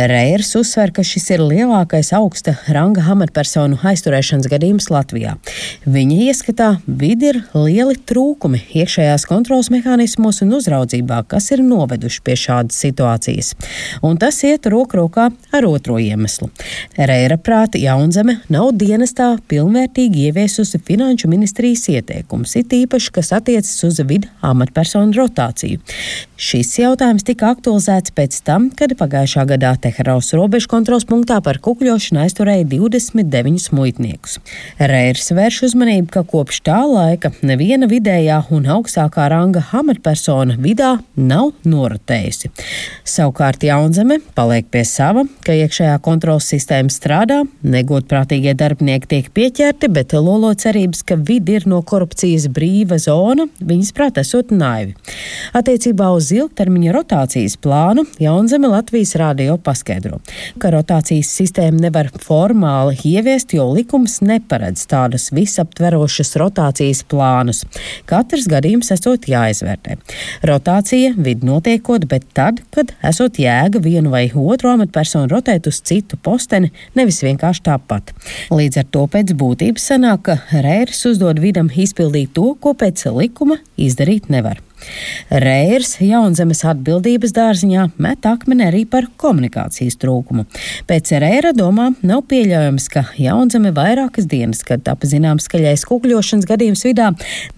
Reirs 0.00 0.54
uzsver, 0.56 0.92
ka 0.96 1.02
šis 1.04 1.26
ir 1.34 1.42
lielākais 1.44 2.12
augsta 2.16 2.54
ranga 2.72 3.02
amatpersonu 3.12 3.76
aizturēšanas 3.84 4.48
gadījums 4.48 4.86
Latvijā. 4.88 5.34
Viņa 5.84 6.18
ieskatā 6.30 6.68
vidi 6.86 7.28
ir 7.32 7.40
lieli 7.52 7.98
trūkumi 8.08 8.62
iekšējās 8.80 9.26
kontrolas 9.28 9.68
mehānismos 9.74 10.40
un 10.46 10.54
uzraudzībā, 10.56 11.20
kas 11.28 11.50
ir 11.52 11.64
noveduši 11.66 12.22
pie 12.24 12.36
šādas 12.38 12.78
situācijas. 12.80 13.52
Un 14.06 14.16
tas 14.22 14.38
iet 14.46 14.70
roku 14.72 15.02
rokā 15.02 15.28
ar 15.52 15.68
otro 15.68 15.98
iemeslu. 16.00 16.48
Reira 16.96 17.36
prāti 17.36 17.82
Jaunzeme 17.84 18.38
nav 18.48 18.72
dienestā 18.80 19.34
pilnvērtīgi 19.50 20.30
ieviesusi 20.30 20.80
finanšu 21.10 21.28
ministrijas 21.28 21.88
ieteikums, 21.90 22.54
it 22.56 22.70
īpaši, 22.70 23.10
kas 23.10 23.32
attiecas 23.34 23.82
uz 23.84 23.98
vidu 24.06 24.28
amatpersonu 24.46 25.10
rotāciju. 25.16 25.80
Šis 26.40 26.70
jautājums 26.78 27.24
tika 27.26 27.50
aktualizēts 27.50 28.14
pēc 28.14 28.36
tam, 28.46 28.68
kad 28.70 28.94
pagājušā 28.96 29.42
gadā 29.50 29.72
Teheraus 29.82 30.30
robežu 30.32 30.70
kontrols 30.70 31.04
punktā 31.04 31.40
par 31.42 31.58
kukļošanu 31.58 32.22
aizturēja 32.22 32.64
29 32.70 33.72
muitniekus. 33.74 34.38
Reirs 34.78 35.32
vērš 35.34 35.58
uzmanību, 35.70 36.08
ka 36.14 36.22
kopš 36.30 36.62
tā 36.68 36.78
laika 36.86 37.32
neviena 37.42 37.90
vidējā 37.90 38.38
un 38.54 38.70
augstākā 38.70 39.26
ranga 39.34 39.64
amatpersona 39.76 40.56
vidā 40.62 40.92
nav 41.16 41.50
norotējusi. 41.66 42.52
Savukārt 43.02 43.66
Jaunzeme 43.66 44.20
paliek 44.38 44.70
pie 44.70 44.86
sava, 44.86 45.26
ka 45.44 45.58
iekšējā 45.58 45.98
kontrols 46.06 46.48
sistēma 46.54 46.94
strādā, 46.94 47.42
negodprātīgie 47.66 48.54
darbinieki 48.54 49.10
tiek 49.10 49.34
pieķerti, 49.34 49.90
bet 49.92 50.14
lolo 50.16 50.54
cerības, 50.90 51.02
ka 51.06 51.16
vidi 51.16 51.56
ir 51.56 51.66
no 51.66 51.82
korupcijas 51.82 52.48
brīva 52.48 52.98
zona, 52.98 53.46
viņas 53.60 53.92
prāt 53.94 54.18
esot 54.18 54.50
naivi. 54.50 54.94
Attiecībā 55.54 56.10
uz 56.14 56.30
ilgtermiņa 56.32 56.92
rotācijas 56.92 57.56
plānu 57.56 58.06
Jaunzeme 58.20 58.68
Latvijas 58.68 59.14
rādio 59.16 59.58
paskaidro, 59.58 60.20
ka 60.58 60.70
rotācijas 60.70 61.30
sistēma 61.30 61.80
nevar 61.80 62.10
formāli 62.20 62.96
ieviest, 63.04 63.54
jo 63.54 63.68
likums 63.72 64.20
neparedz 64.22 64.86
tādus 64.86 65.30
visaptverošas 65.32 66.36
rotācijas 66.36 67.02
plānus. 67.04 67.64
Katrs 68.06 68.48
gadījums 68.48 68.90
esot 68.90 69.28
jāizvērtē. 69.28 69.98
Rotācija 70.46 71.14
vidu 71.16 71.46
notiekot, 71.46 72.06
bet 72.08 72.26
tad, 72.34 72.62
kad 72.70 72.92
esot 73.02 73.38
jēga 73.38 73.80
vienu 73.82 74.10
vai 74.10 74.28
otru 74.34 74.72
amatpersonu 74.74 75.30
rotēt 75.30 75.68
uz 75.70 75.80
citu 75.82 76.16
posteni, 76.16 76.72
nevis 76.94 77.22
vienkārši 77.24 77.66
tāpat. 77.70 78.14
Līdz 78.50 78.82
ar 78.82 78.90
to 78.90 79.06
pēc 79.10 79.34
būtības 79.38 79.90
sanāk, 79.92 80.22
ka 80.26 80.38
Rērs 80.80 81.02
uzdod 81.10 81.36
vidam 81.42 81.66
izpildīt 81.68 82.30
to, 82.32 82.54
ko 82.56 82.70
pēc 82.72 83.02
likuma 83.12 83.58
izdarīt 83.76 84.30
nevar. 84.32 84.62
Rērs 85.30 85.96
Jaunzemes 86.02 86.64
atbildības 86.66 87.32
dārziņā 87.36 87.86
met 88.02 88.26
akmeni 88.26 88.64
arī 88.66 88.82
par 88.90 89.06
komunikācijas 89.20 89.98
trūkumu. 90.00 90.46
Pēc 90.88 91.12
Rēra 91.22 91.52
domā 91.56 91.90
nav 92.06 92.24
pieļaujams, 92.30 92.88
ka 92.92 93.04
Jaunzeme 93.20 93.70
vairākas 93.76 94.26
dienas, 94.30 94.62
kad 94.66 94.88
apzināms 94.90 95.46
skaļais 95.46 95.84
kukļošanas 95.88 96.48
gadījums 96.50 96.82
vidā, 96.88 97.10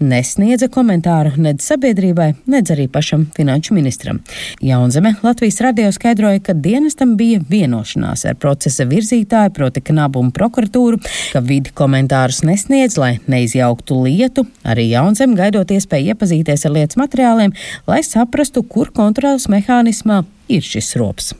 nesniedza 0.03 0.69
komentāru 0.73 1.33
nedz 1.41 1.65
sabiedrībai, 1.71 2.33
nedz 2.53 2.75
arī 2.75 2.89
pašam 2.91 3.25
finanšu 3.37 3.77
ministram. 3.77 4.21
Jaunzeme 4.61 5.15
Latvijas 5.23 5.61
radio 5.65 5.91
skaidroja, 5.95 6.43
ka 6.43 6.53
dienestam 6.53 7.15
bija 7.17 7.41
vienošanās 7.49 8.27
ar 8.29 8.37
procesa 8.41 8.85
virzītāju, 8.89 9.55
proti 9.55 9.81
Knabu 9.83 10.21
un 10.21 10.29
prokuratūru, 10.35 11.01
ka 11.33 11.41
vidi 11.43 11.73
komentārus 11.75 12.43
nesniedz, 12.45 12.99
lai 13.01 13.15
neizjauktu 13.31 14.03
lietu. 14.05 14.45
Arī 14.67 14.89
Jaunzeme 14.91 15.37
gaidot 15.39 15.73
iespēju 15.73 16.13
iepazīties 16.13 16.67
ar 16.67 16.77
lietas 16.77 16.99
materiālu 16.99 17.12
materiāliem, 17.13 17.53
lai 17.87 18.01
saprastu, 18.03 18.63
kur 18.65 18.91
kontrolas 18.91 19.47
mehānismā 19.47 20.23
ir 20.49 20.65
šis 20.65 20.95
rops. 20.97 21.33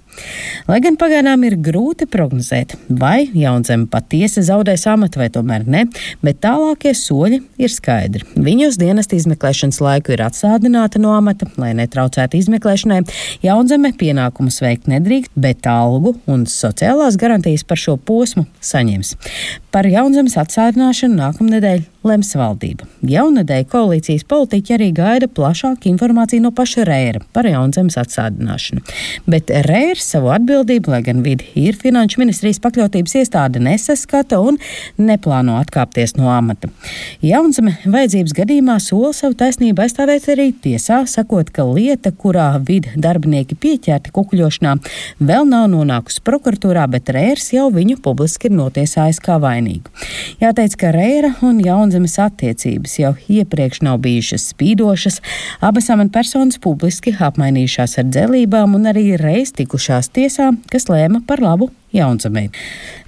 Lai 0.67 0.79
gan 0.83 0.95
pagaidām 0.99 1.43
ir 1.47 1.57
grūti 1.59 2.07
prognozēt, 2.09 2.75
vai 2.87 3.25
jaunzeme 3.35 3.89
patiesi 3.91 4.43
zaudēs 4.47 4.85
amatu 4.87 5.19
vai 5.19 5.29
tomēr 5.33 5.65
ne, 5.67 5.83
bet 6.23 6.39
tālākie 6.45 6.93
soļi 6.95 7.41
ir 7.59 7.73
skaidri. 7.73 8.23
Viņa 8.35 8.69
uz 8.71 8.79
dienesta 8.79 9.17
izmeklēšanas 9.17 9.81
laiku 9.83 10.15
ir 10.15 10.23
atsādināta 10.23 11.01
no 11.03 11.11
amata, 11.17 11.49
lai 11.59 11.73
netraucētu 11.77 12.39
izmeklēšanai. 12.39 13.01
Jaunzeme 13.43 13.91
pienākumus 13.99 14.61
veikt 14.63 14.87
nedrīkst, 14.91 15.33
bet 15.35 15.67
algu 15.69 16.15
un 16.31 16.47
sociālās 16.49 17.19
garantijas 17.19 17.65
par 17.67 17.81
šo 17.81 17.97
posmu 17.97 18.45
saņems. 18.63 19.15
Par 19.73 19.87
jaunzemes 19.89 20.37
atsādināšanu 20.37 21.17
nākamnedēļ 21.17 21.83
lems 22.07 22.33
valdība. 22.37 22.87
Jaunadēļ 23.07 23.63
koalīcijas 23.71 24.25
politiķi 24.29 24.75
arī 24.75 24.89
gaida 24.95 25.29
plašāku 25.31 25.89
informāciju 25.91 26.43
no 26.43 26.51
paša 26.55 26.85
Rēra 26.87 27.23
par 27.35 27.47
jaunzemes 27.49 27.97
atsādināšanu. 28.01 28.83
Bet 29.29 29.51
Rērs 29.67 30.02
savu 30.05 30.31
atbildību, 30.33 30.91
lai 30.93 31.01
gan 31.05 31.21
vidi 31.25 31.47
ir 31.59 31.77
finanšu 31.79 32.21
ministrijas 32.21 32.59
pakļautības 32.63 33.15
iestāde, 33.21 33.61
nesaskata 33.63 34.39
un 34.43 34.59
neplāno 34.99 35.55
atkāpties 35.61 36.15
no 36.17 36.29
amata. 36.33 36.69
Jaunzeme 37.23 37.75
vajadzības 37.85 38.35
gadījumā 38.37 38.77
sola 38.83 39.13
savu 39.15 39.37
taisnību 39.39 39.85
aizstāvēt 39.85 40.27
arī 40.33 40.49
tiesā, 40.63 41.03
sakot, 41.09 41.51
ka 41.53 41.65
lieta, 41.67 42.11
kurā 42.11 42.49
vidi 42.59 42.91
darbinieki 42.99 43.57
pieķerti 43.59 44.13
kukuļošanā, 44.15 44.75
vēl 45.23 45.47
nav 45.49 45.69
nonākusi 45.73 46.23
prokuratūrā, 46.25 46.85
bet 46.91 47.11
Rērs 47.13 47.51
jau 47.55 47.69
viņu 47.73 47.99
publiski 48.03 48.49
ir 48.49 48.57
notiesājis 48.57 49.21
kā 49.23 49.39
vainīgu. 49.43 49.91
Jāteic, 50.43 50.77
ka 50.79 50.91
Rēra 50.95 51.33
un 51.45 51.61
Jaunzemes 51.63 52.17
attiecības 52.21 52.97
jau 52.99 53.13
iepriekš 53.31 53.83
nav 53.87 54.01
bijušas 54.03 54.49
spīdošas, 54.53 55.19
abas 55.63 55.89
amatpersonas 55.93 56.59
publiski 56.63 57.13
apmainījušās 57.19 57.97
ar 58.01 58.09
dzelībām 58.09 58.75
un 58.77 58.89
arī 58.91 59.05
reiz 59.19 59.53
tikušās 59.55 59.92
tiesā, 60.13 60.51
kas 60.71 60.89
lēma 60.89 61.21
par 61.27 61.43
labu 61.43 61.69
Jaunzemē. 61.93 62.47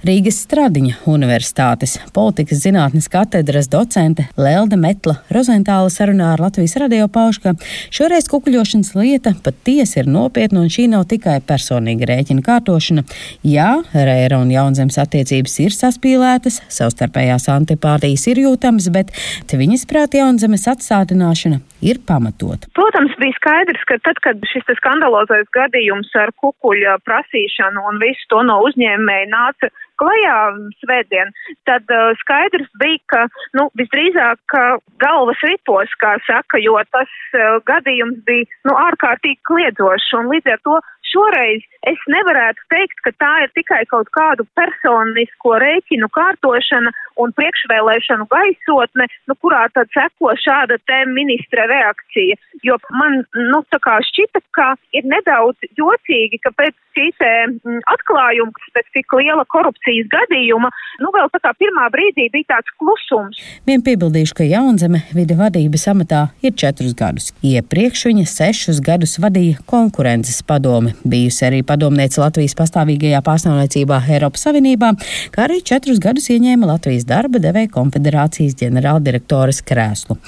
Rīgas 0.06 0.38
Stradiņa 0.44 1.00
Universitātes 1.10 1.96
politikas 2.14 2.60
zinātnes 2.62 3.08
katedras 3.10 3.66
docente 3.72 4.28
Lelde 4.38 4.78
Metla 4.78 5.16
Rozentāla 5.34 5.90
sarunā 5.90 6.32
ar 6.34 6.42
Latvijas 6.44 6.76
radio 6.78 7.08
pauž, 7.10 7.40
ka 7.42 7.54
šoreiz 7.94 8.28
kukuļošanas 8.30 8.92
lieta 8.94 9.34
patiesi 9.42 9.98
ir 10.02 10.10
nopietna 10.10 10.62
un 10.62 10.70
šī 10.70 10.86
nav 10.92 11.08
tikai 11.10 11.40
personīga 11.48 12.06
rēķina 12.12 12.44
kārtošana. 12.46 13.06
Jā, 13.46 13.70
Rēra 13.94 14.38
un 14.42 14.52
Jaunzemes 14.54 15.00
attiecības 15.02 15.58
ir 15.64 15.74
saspīlētas, 15.74 16.60
savstarpējās 16.78 17.48
antipātijas 17.56 18.28
ir 18.30 18.44
jūtamas, 18.46 18.90
bet 18.94 19.10
viņas 19.50 19.88
prāt 19.90 20.14
Jaunzemes 20.14 20.68
atstādināšana 20.70 21.62
ir 21.82 22.00
pamatot. 22.06 22.66
Protams, 22.76 23.12
bija 23.20 23.34
skaidrs, 23.36 23.82
ka 23.88 23.98
tad, 24.06 24.20
kad 24.24 24.46
šis 24.50 24.68
skandalozais 24.78 25.48
gadījums 25.56 26.10
ar 26.18 26.32
kukuļa 26.40 26.98
prasīšanu 27.06 27.84
un 27.90 28.00
visu 28.02 28.30
to 28.32 28.42
no 28.46 28.58
uzņēmēja 28.76 29.28
nāca 29.32 29.70
klajā 30.00 30.38
svētdien, 30.82 31.32
tad 31.68 31.88
uh, 31.92 32.12
skaidrs 32.22 32.68
bija, 32.82 33.02
ka, 33.12 33.22
nu, 33.58 33.68
visdrīzāk 33.80 34.58
uh, 34.58 34.76
galvas 35.02 35.40
ripos, 35.48 35.92
kā 36.02 36.16
saka, 36.26 36.60
jo 36.62 36.76
tas 36.94 37.12
uh, 37.34 37.58
gadījums 37.68 38.20
bija, 38.28 38.48
nu, 38.68 38.76
ārkārtīgi 38.88 39.42
kliedzošs 39.48 40.12
un 40.20 40.30
līdz 40.34 40.54
ar 40.56 40.62
to 40.66 40.80
šoreiz 41.16 41.64
es 41.86 42.00
nevarētu 42.10 42.62
teikt, 42.72 43.00
ka 43.04 43.12
tā 43.22 43.32
ir 43.44 43.52
tikai 43.56 43.82
kaut 43.90 44.10
kādu 44.16 44.46
personisko 44.58 45.56
rēķinu 45.62 46.08
kārtošana 46.14 46.92
un 47.22 47.32
priekšvēlēšanu 47.38 48.26
gaisotne, 48.32 49.06
nu, 49.30 49.36
kurā 49.42 49.66
tad 49.74 49.90
seko 49.94 50.34
šāda 50.42 50.78
te 50.88 51.02
ministra 51.12 51.66
reakcija. 51.70 52.36
Jo 52.66 52.78
man, 52.98 53.22
nu, 53.52 53.62
tā 53.72 53.80
kā 53.84 53.98
šķita, 54.10 54.42
ka 54.56 54.72
ir 54.96 55.06
nedaudz 55.08 55.70
jocīgi, 55.78 56.42
ka 56.44 56.52
pēc 56.58 56.74
šī 56.96 57.06
te 57.20 57.32
mm, 57.46 57.80
atklājuma, 57.92 58.68
pēc 58.76 58.92
tik 58.96 59.16
liela 59.20 59.46
korupcijas 59.52 59.85
gadījuma, 60.12 60.70
nu, 61.02 61.10
vēl 61.14 61.28
tā 61.34 61.40
kā 61.44 61.52
pirmā 61.58 61.88
brīdī 61.94 62.28
bija 62.32 62.54
tāds 62.56 62.72
klusums. 62.80 63.40
Vien 63.68 63.84
piebildīšu, 63.86 64.36
ka 64.38 64.46
Jaunzeme 64.48 65.02
vide 65.16 65.36
vadības 65.38 65.86
amatā 65.92 66.22
ir 66.44 66.56
četrus 66.58 66.96
gadus. 66.98 67.32
Iepriekš 67.46 68.06
viņa 68.10 68.26
sešus 68.30 68.80
gadus 68.84 69.16
vadīja 69.22 69.60
konkurences 69.70 70.42
padomi 70.46 70.94
bijusi 71.04 71.46
arī 71.48 71.62
padomniece 71.66 72.20
Latvijas 72.22 72.56
pastāvīgajā 72.58 73.22
pārstāvniecībā 73.26 74.02
Eiropas 74.16 74.46
Savienībā, 74.48 74.92
kā 75.34 75.46
arī 75.48 75.62
četrus 75.66 76.00
gadus 76.02 76.30
ieņēma 76.34 76.72
Latvijas 76.74 77.08
darba 77.08 77.42
devēja 77.42 77.72
konfederācijas 77.76 78.58
ģenerāldirektoras 78.62 79.62
krēslu. 79.66 80.18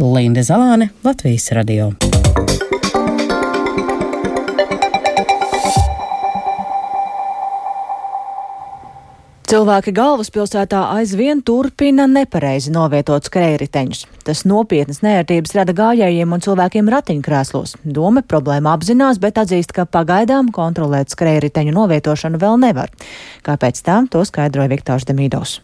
Linda 0.00 0.44
Zalāne, 0.46 0.92
Latvijas 1.04 1.50
radio. 1.56 1.92
Cilvēki 9.50 9.90
galvaspilsētā 9.90 10.78
aizvien 10.94 11.40
turpina 11.42 12.04
nepareizi 12.06 12.70
novietot 12.70 13.26
skrējriteņus. 13.26 14.04
Tas 14.22 14.44
nopietnas 14.46 15.00
nērtības 15.02 15.56
rada 15.58 15.74
gājējiem 15.74 16.36
un 16.36 16.44
cilvēkiem 16.44 16.90
ratiņkrēslos. 16.94 17.72
Doma 17.82 18.22
problēmu 18.22 18.70
apzinās, 18.70 19.18
bet 19.18 19.40
atzīst, 19.42 19.74
ka 19.74 19.88
pagaidām 19.90 20.52
kontrolēt 20.54 21.10
skrējriteņu 21.10 21.74
novietošanu 21.80 22.38
vēl 22.38 22.62
nevar. 22.62 22.94
Kāpēc 23.42 23.82
tā, 23.82 23.98
to 24.14 24.22
skaidroja 24.28 24.70
Viktors 24.70 25.10
Demīdovs. 25.10 25.56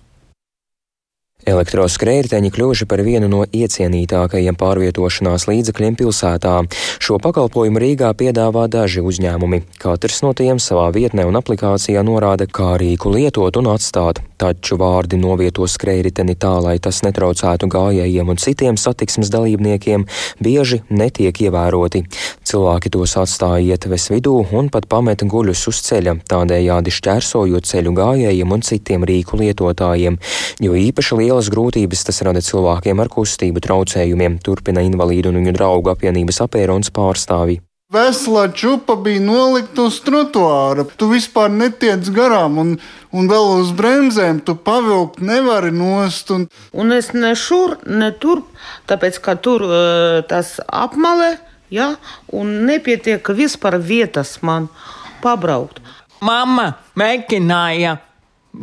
Elektroskrējēji 1.46 2.50
kļuvuši 2.50 2.88
par 2.90 3.02
vienu 3.06 3.28
no 3.30 3.44
iecienītākajiem 3.46 4.58
pārvietošanās 4.58 5.46
līdzekļiem 5.46 5.98
pilsētā. 6.00 6.56
Šo 6.98 7.20
pakalpojumu 7.22 7.82
Rīgā 7.82 8.10
piedāvā 8.18 8.66
daži 8.72 9.04
uzņēmumi. 9.06 9.62
Katrs 9.82 10.24
no 10.26 10.32
tiem 10.34 10.58
savā 10.62 10.88
vietnē 10.94 11.26
un 11.28 11.38
aplikācijā 11.38 12.02
norāda, 12.06 12.48
kā 12.50 12.74
rīku 12.82 13.14
lietot 13.14 13.60
un 13.62 13.70
atstāt. 13.76 14.22
Taču 14.36 14.76
vārdi 14.80 15.20
novieto 15.20 15.68
skrējriteni 15.70 16.34
tā, 16.34 16.56
lai 16.64 16.76
tas 16.82 17.00
netraucētu 17.06 17.70
gājējiem 17.70 18.34
un 18.34 18.42
citiem 18.42 18.80
satiksmes 18.80 19.30
dalībniekiem, 19.32 20.08
bieži 20.42 20.82
netiek 20.90 21.40
ievēroti. 21.46 22.02
Cilvēki 22.46 22.92
tos 22.96 23.16
atstāja 23.22 23.76
ietves 23.76 24.10
vidū 24.10 24.34
un 24.50 24.72
pat 24.74 24.90
pameta 24.90 25.28
guļus 25.30 25.66
uz 25.70 25.80
ceļa, 25.86 26.18
tādējādi 26.26 26.92
šķērsojot 26.98 27.70
ceļu 27.70 27.94
gājējiem 28.02 28.58
un 28.58 28.66
citiem 28.66 29.06
rīku 29.06 29.38
lietotājiem, 29.40 30.18
jo 30.66 30.74
īpaši 30.74 31.22
liela 31.22 31.36
Lielas 31.36 31.50
grūtības 31.52 32.06
tas 32.08 32.22
rada 32.24 32.40
cilvēkiem 32.40 33.02
ar 33.02 33.10
kustību 33.12 33.60
traucējumiem, 33.60 34.38
turpina 34.40 34.80
invalīdu 34.86 35.28
un 35.28 35.42
viņu 35.42 35.52
draugu 35.58 35.92
apvienības 35.92 36.40
apērons 36.46 36.94
pārstāvi. 36.96 37.58
Vesela 37.88 38.48
čupa 38.48 38.96
bija 38.98 39.20
nolikta 39.22 39.84
uz 39.86 40.00
trotuāra. 40.02 40.82
Tu 40.98 41.06
vispār 41.06 41.52
netiec 41.54 42.08
garām, 42.10 42.56
un, 42.58 42.72
un 43.14 43.28
vēl 43.30 43.46
uz 43.60 43.70
bremzēm 43.78 44.40
tu 44.42 44.56
pavilkt 44.58 45.20
nevari 45.22 45.70
nost. 45.70 46.32
Un, 46.34 46.48
un 46.74 46.90
es 46.96 47.12
ne 47.14 47.30
šur, 47.38 47.76
ne 47.86 48.10
turp, 48.10 48.48
tāpēc 48.90 49.20
ka 49.22 49.36
tur 49.38 49.62
uh, 49.68 50.18
tas 50.26 50.56
apmalē, 50.66 51.36
ja, 51.70 51.92
un 52.34 52.50
nepietiek 52.66 53.30
vispār 53.38 53.78
vietas 53.78 54.34
man 54.42 54.66
pabraukt. 55.22 55.78
Mama 56.26 56.72
mēģināja 56.98 58.00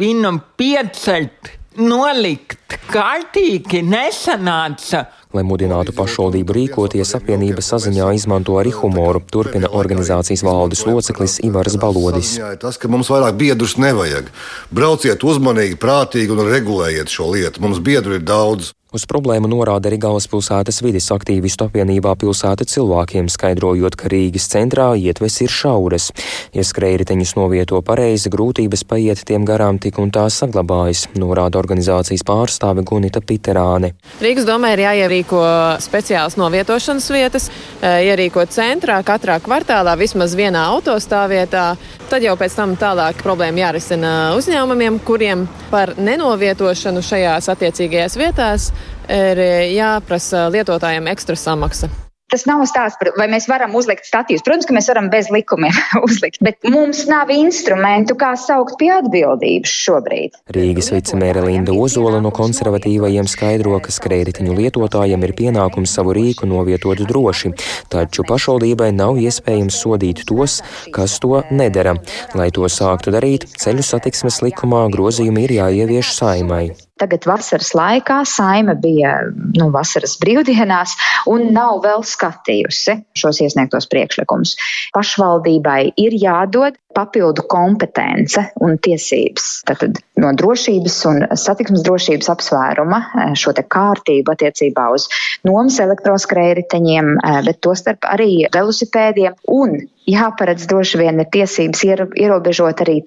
viņam 0.03 0.43
piecelt 0.59 1.53
nolikt 1.79 2.75
kārtīgi 2.91 3.85
nesanāca. 3.87 5.07
Lai 5.33 5.41
mudinātu 5.41 5.95
pašvaldību 5.97 6.53
rīkoties, 6.53 7.15
apvienība 7.17 7.63
saziņā 7.65 8.11
izmanto 8.13 8.59
arī 8.61 8.69
humoru, 8.77 9.23
turpina 9.33 9.71
organizācijas 9.73 10.45
valdes 10.45 10.83
loceklis 10.85 11.39
Ivars 11.41 11.79
Balodis. 11.81 12.35
Tas, 12.61 12.77
ka 12.77 12.91
mums 12.93 13.09
vairāk 13.09 13.39
biedrus 13.39 13.73
nevajag. 13.81 14.29
Brauciet 14.69 15.25
uzmanīgi, 15.25 15.79
prātīgi 15.81 16.37
un 16.37 16.45
regulējiet 16.53 17.09
šo 17.09 17.31
lietu. 17.33 17.65
Mums 17.65 17.81
biedru 17.81 18.19
ir 18.19 18.25
daudz. 18.29 18.75
Uz 18.93 19.07
problēmu 19.09 19.49
norāda 19.49 19.89
arī 19.89 19.97
galvaspilsētas 20.03 20.83
vides 20.85 21.07
aktīvistu 21.15 21.65
apvienībā 21.65 22.11
pilsēta 22.21 22.67
cilvēkiem, 22.69 23.25
skaidrojot, 23.25 23.95
ka 23.97 24.11
Rīgas 24.13 24.45
centrā 24.51 24.91
ietves 24.93 25.39
ir 25.41 25.49
šauras. 25.49 26.11
Ja 26.53 26.61
skrējriteņus 26.61 27.31
novieto 27.39 27.79
pareizi, 27.81 28.29
grūtības 28.29 28.85
paiet 28.85 29.23
tiem 29.25 29.47
garām 29.49 29.79
tik 29.81 29.97
un 29.97 30.13
tā 30.13 30.27
saglabājas, 30.29 31.07
norāda 31.17 31.57
organizācijas 31.57 32.21
pārstāve 32.27 32.85
Gunita 32.85 33.23
Piterāne. 33.25 33.95
Rīgas 34.21 34.45
domē 34.45 34.75
ir 34.75 34.83
jāierīko 35.23 35.79
speciāls 35.81 36.35
novietošanas 36.37 37.09
vietas, 37.11 37.49
ierīko 37.81 38.45
centrā, 38.49 39.01
katrā 39.03 39.39
kvartālā, 39.39 39.95
vismaz 39.97 40.35
vienā 40.35 40.67
autostāvvietā. 40.73 41.77
Tad 42.09 42.23
jau 42.23 42.35
pēc 42.37 42.55
tam 42.55 42.75
tālāk 42.75 43.21
problēma 43.23 43.59
jārisina 43.67 44.35
uzņēmumiem, 44.37 44.99
kuriem 45.05 45.47
par 45.71 45.95
nenovietošanu 45.97 47.01
šajās 47.01 47.49
attiecīgajās 47.49 48.17
vietās 48.17 48.71
ir 49.09 49.39
jāprasa 49.73 50.49
lietotājiem 50.51 51.07
ekstra 51.07 51.35
samaksa. 51.35 52.02
Tas 52.33 52.47
nav 52.49 52.63
stāsts 52.65 52.97
par, 52.97 53.11
vai 53.13 53.27
mēs 53.29 53.45
varam 53.45 53.75
uzlikt 53.77 54.07
statīvus. 54.07 54.41
Protams, 54.41 54.65
ka 54.65 54.73
mēs 54.73 54.87
varam 54.89 55.11
bez 55.13 55.27
likumiem 55.29 55.75
uzlikt, 56.07 56.39
bet 56.41 56.57
mums 56.65 57.03
nav 57.05 57.29
instrumentu, 57.29 58.15
kā 58.17 58.31
saukt 58.41 58.79
pie 58.79 58.89
atbildības 58.95 59.69
šobrīd. 59.69 60.39
Rīgas 60.55 60.89
vicemēra 60.95 61.43
Linda 61.45 61.75
Ozola 61.77 62.17
no 62.23 62.31
konservatīvajiem 62.33 63.29
skaidro, 63.29 63.75
ka 63.85 63.93
skrējritiņu 63.93 64.55
lietotājiem 64.57 65.27
ir 65.27 65.35
pienākums 65.37 65.93
savu 65.93 66.15
rīku 66.17 66.49
novietot 66.49 67.03
droši, 67.05 67.53
taču 67.93 68.25
pašvaldībai 68.25 68.89
nav 68.97 69.21
iespējams 69.21 69.77
sodīt 69.85 70.23
tos, 70.25 70.63
kas 70.95 71.19
to 71.21 71.43
nedara. 71.53 71.93
Lai 72.33 72.49
to 72.55 72.65
sāktu 72.65 73.13
darīt, 73.13 73.45
ceļu 73.61 73.85
satiksmes 73.85 74.41
likumā 74.47 74.87
grozījumi 74.95 75.45
ir 75.45 75.55
jāievieš 75.59 76.15
saimai. 76.17 76.63
Tagad 77.01 77.25
vasaras 77.25 77.71
laikā 77.73 78.19
saima 78.29 78.75
bija 78.77 79.15
nu, 79.33 79.71
vasaras 79.73 80.13
brīvdienās 80.21 80.93
un 81.31 81.47
nav 81.55 81.79
vēl 81.81 82.03
skatījusi 82.05 82.99
šos 83.17 83.41
iesniegtos 83.41 83.89
priekšlikumus. 83.89 84.53
Pašvaldībai 84.93 85.81
ir 85.97 86.13
jādod 86.21 86.77
papildu 86.93 87.47
kompetence 87.49 88.43
un 88.61 88.77
tiesības. 88.77 89.47
Tātad 89.65 89.97
no 90.21 90.29
drošības 90.37 90.97
un 91.09 91.25
satiksmes 91.39 91.81
drošības 91.87 92.29
apsvēruma 92.35 92.99
šo 93.41 93.55
te 93.57 93.65
kārtību 93.65 94.35
attiecībā 94.35 94.85
uz 94.93 95.07
nomas 95.47 95.79
elektroskrējriteņiem, 95.81 97.15
bet 97.49 97.61
tostarp 97.65 98.05
arī 98.13 98.45
velosipēdiem 98.53 99.41
un 99.49 99.79
jāparedz 100.09 100.69
droši 100.69 101.01
vien 101.01 101.25
ir 101.25 101.31
tiesības 101.33 101.83
ierobežot 101.89 102.85
arī 102.85 103.01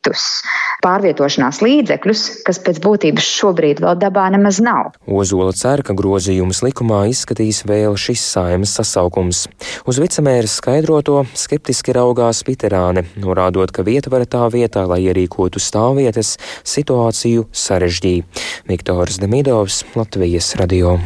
citus 0.00 0.42
pārvietošanās 0.80 1.60
līdzekļus, 1.60 2.22
kas 2.46 2.60
pēc 2.64 2.80
būtības 2.80 3.26
šobrīd 3.36 3.82
vēl 3.84 3.98
dabā 4.00 4.30
nemaz 4.32 4.60
nav. 4.60 4.94
Ozola 5.06 5.52
cer, 5.52 5.82
ka 5.84 5.92
grozījumus 5.92 6.62
likumā 6.64 7.04
izskatīs 7.10 7.64
vēl 7.68 7.96
šis 8.00 8.24
saimas 8.32 8.72
sasaukums. 8.78 9.46
Uz 9.84 10.00
vicemēras 10.00 10.56
skaidroto 10.60 11.24
skeptiski 11.34 11.92
raugās 11.92 12.42
Piterāne, 12.44 13.04
norādot, 13.20 13.70
ka 13.72 13.84
vietvara 13.84 14.24
tā 14.24 14.48
vietā, 14.52 14.86
lai 14.88 15.02
ierīkotu 15.04 15.60
stāvvietas, 15.60 16.38
situāciju 16.64 17.50
sarežģīja. 17.52 18.24
Viktors 18.70 19.20
Demidovs, 19.20 19.84
Latvijas 19.98 20.54
radio. 20.56 20.96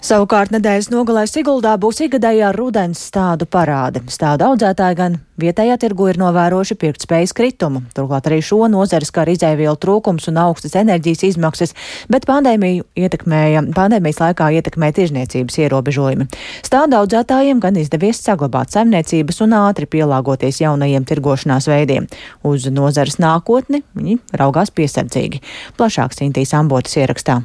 Savukārt 0.00 0.48
nedēļas 0.54 0.86
nogalē 0.88 1.26
Siguldā 1.28 1.74
būs 1.76 1.98
ikgadējā 2.06 2.54
rudens 2.56 3.02
stādu 3.10 3.44
parāde. 3.44 4.00
Stādu 4.08 4.46
audzētāji 4.46 4.96
gan 4.96 5.18
vietējā 5.40 5.76
tirgu 5.82 6.06
ir 6.08 6.18
novērojuši 6.22 6.76
pirktspējas 6.80 7.34
kritumu. 7.36 7.82
Turklāt 7.92 8.30
arī 8.30 8.38
šo 8.40 8.64
nozares 8.72 9.12
kā 9.12 9.26
izēvielu 9.28 9.76
trūkums 9.76 10.30
un 10.32 10.40
augstas 10.40 10.78
enerģijas 10.80 11.26
izmaksas, 11.28 11.76
bet 12.08 12.24
pandēmiju 12.30 12.88
ietekmēja, 12.96 13.66
pandēmijas 13.76 14.22
laikā 14.24 14.48
ietekmēja 14.62 14.96
tirzniecības 15.02 15.60
ierobežojumi. 15.66 16.30
Stādu 16.64 16.96
audzētājiem 17.02 17.60
gan 17.60 17.76
izdevies 17.76 18.24
saglabāt 18.24 18.72
saimniecības 18.72 19.44
un 19.44 19.56
ātri 19.60 19.84
pielāgoties 19.98 20.64
jaunajiem 20.64 21.04
tirgošanās 21.12 21.68
veidiem. 21.68 22.08
Uz 22.40 22.72
nozares 22.72 23.20
nākotni 23.20 23.84
viņi 23.92 24.16
raugās 24.32 24.72
piesardzīgi. 24.72 25.44
Plašāk 25.76 26.16
Sintīs 26.16 26.56
Ambotas 26.56 26.96
ierakstā. 26.96 27.42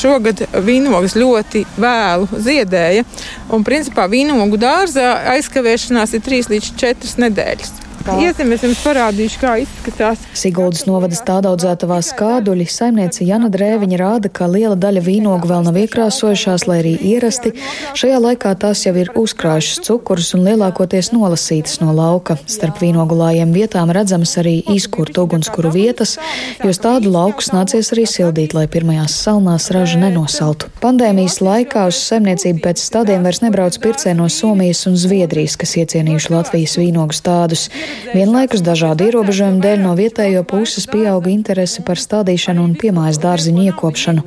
Šogad 0.00 0.40
vīnogas 0.64 1.12
ļoti 1.18 1.66
vēlu 1.80 2.40
ziedēja, 2.40 3.04
un 3.52 3.66
principā 3.66 4.06
vīnogu 4.08 4.56
dārzā 4.60 5.10
aizkavēšanās 5.34 6.16
ir 6.16 6.24
3 6.24 6.52
līdz 6.54 6.72
4 6.80 7.16
nedēļas. 7.26 7.89
Iesim, 8.00 8.48
es 8.54 8.62
jums 8.64 8.78
parādīšu, 8.80 9.38
kā 9.42 9.54
izskatās. 9.60 10.22
Siguldas 10.36 10.86
novada 10.88 11.14
stādaudzētavā 11.14 11.98
skāduļi 12.04 12.64
saimniece 12.72 13.26
Jana 13.28 13.50
Drēviņa 13.52 13.98
rāda, 14.00 14.30
ka 14.32 14.48
liela 14.48 14.76
daļa 14.80 15.02
vīnogu 15.04 15.50
vēl 15.50 15.66
nav 15.66 15.76
iekrāsojušās, 15.82 16.64
lai 16.70 16.78
arī 16.80 16.94
ierasti. 17.12 17.52
Šajā 18.00 18.22
laikā 18.24 18.54
tās 18.62 18.86
jau 18.86 18.94
ir 18.96 19.12
uzkrājušas 19.20 19.84
cukurus 19.84 20.32
un 20.36 20.46
lielākoties 20.48 21.12
nolasītas 21.12 21.82
no 21.82 21.92
lauka. 21.96 22.38
Starp 22.48 22.80
vīnogulājiem 22.80 23.52
vietām 23.52 23.92
redzamas 23.92 24.32
arī 24.40 24.56
izkurtu 24.72 25.26
ugunskuru 25.28 25.72
vietas, 25.74 26.16
jo 26.64 26.72
tādu 26.72 27.12
laukus 27.12 27.52
nācies 27.52 27.92
arī 27.92 28.06
sildīt, 28.08 28.56
lai 28.56 28.64
pirmajās 28.70 29.18
salnās 29.26 29.68
raža 29.76 30.00
nenosaltu. 30.00 30.72
Pandēmijas 30.80 31.42
laikā 31.44 31.84
uz 31.92 32.00
saimniecību 32.08 32.64
pēc 32.64 32.80
stādiem 32.80 33.28
vairs 33.28 33.44
nebrauc 33.44 33.76
pircēji 33.84 34.16
no 34.16 34.30
Somijas 34.32 34.86
un 34.88 34.96
Zviedrijas, 34.96 35.60
kas 35.60 35.76
iecienījuši 35.84 36.32
Latvijas 36.32 36.78
vīnogu 36.80 37.20
stādus. 37.20 37.68
Vienlaikus 38.10 38.64
dažādu 38.66 39.06
ierobežojumu 39.06 39.60
dēļ 39.62 39.82
no 39.84 39.92
vietējo 39.98 40.42
puses 40.48 40.88
pieauga 40.90 41.30
interese 41.30 41.84
par 41.86 42.00
stādīšanu 42.00 42.64
un 42.64 42.72
piemājas 42.78 43.20
dārziņu 43.22 43.68
iekopšanu. 43.70 44.24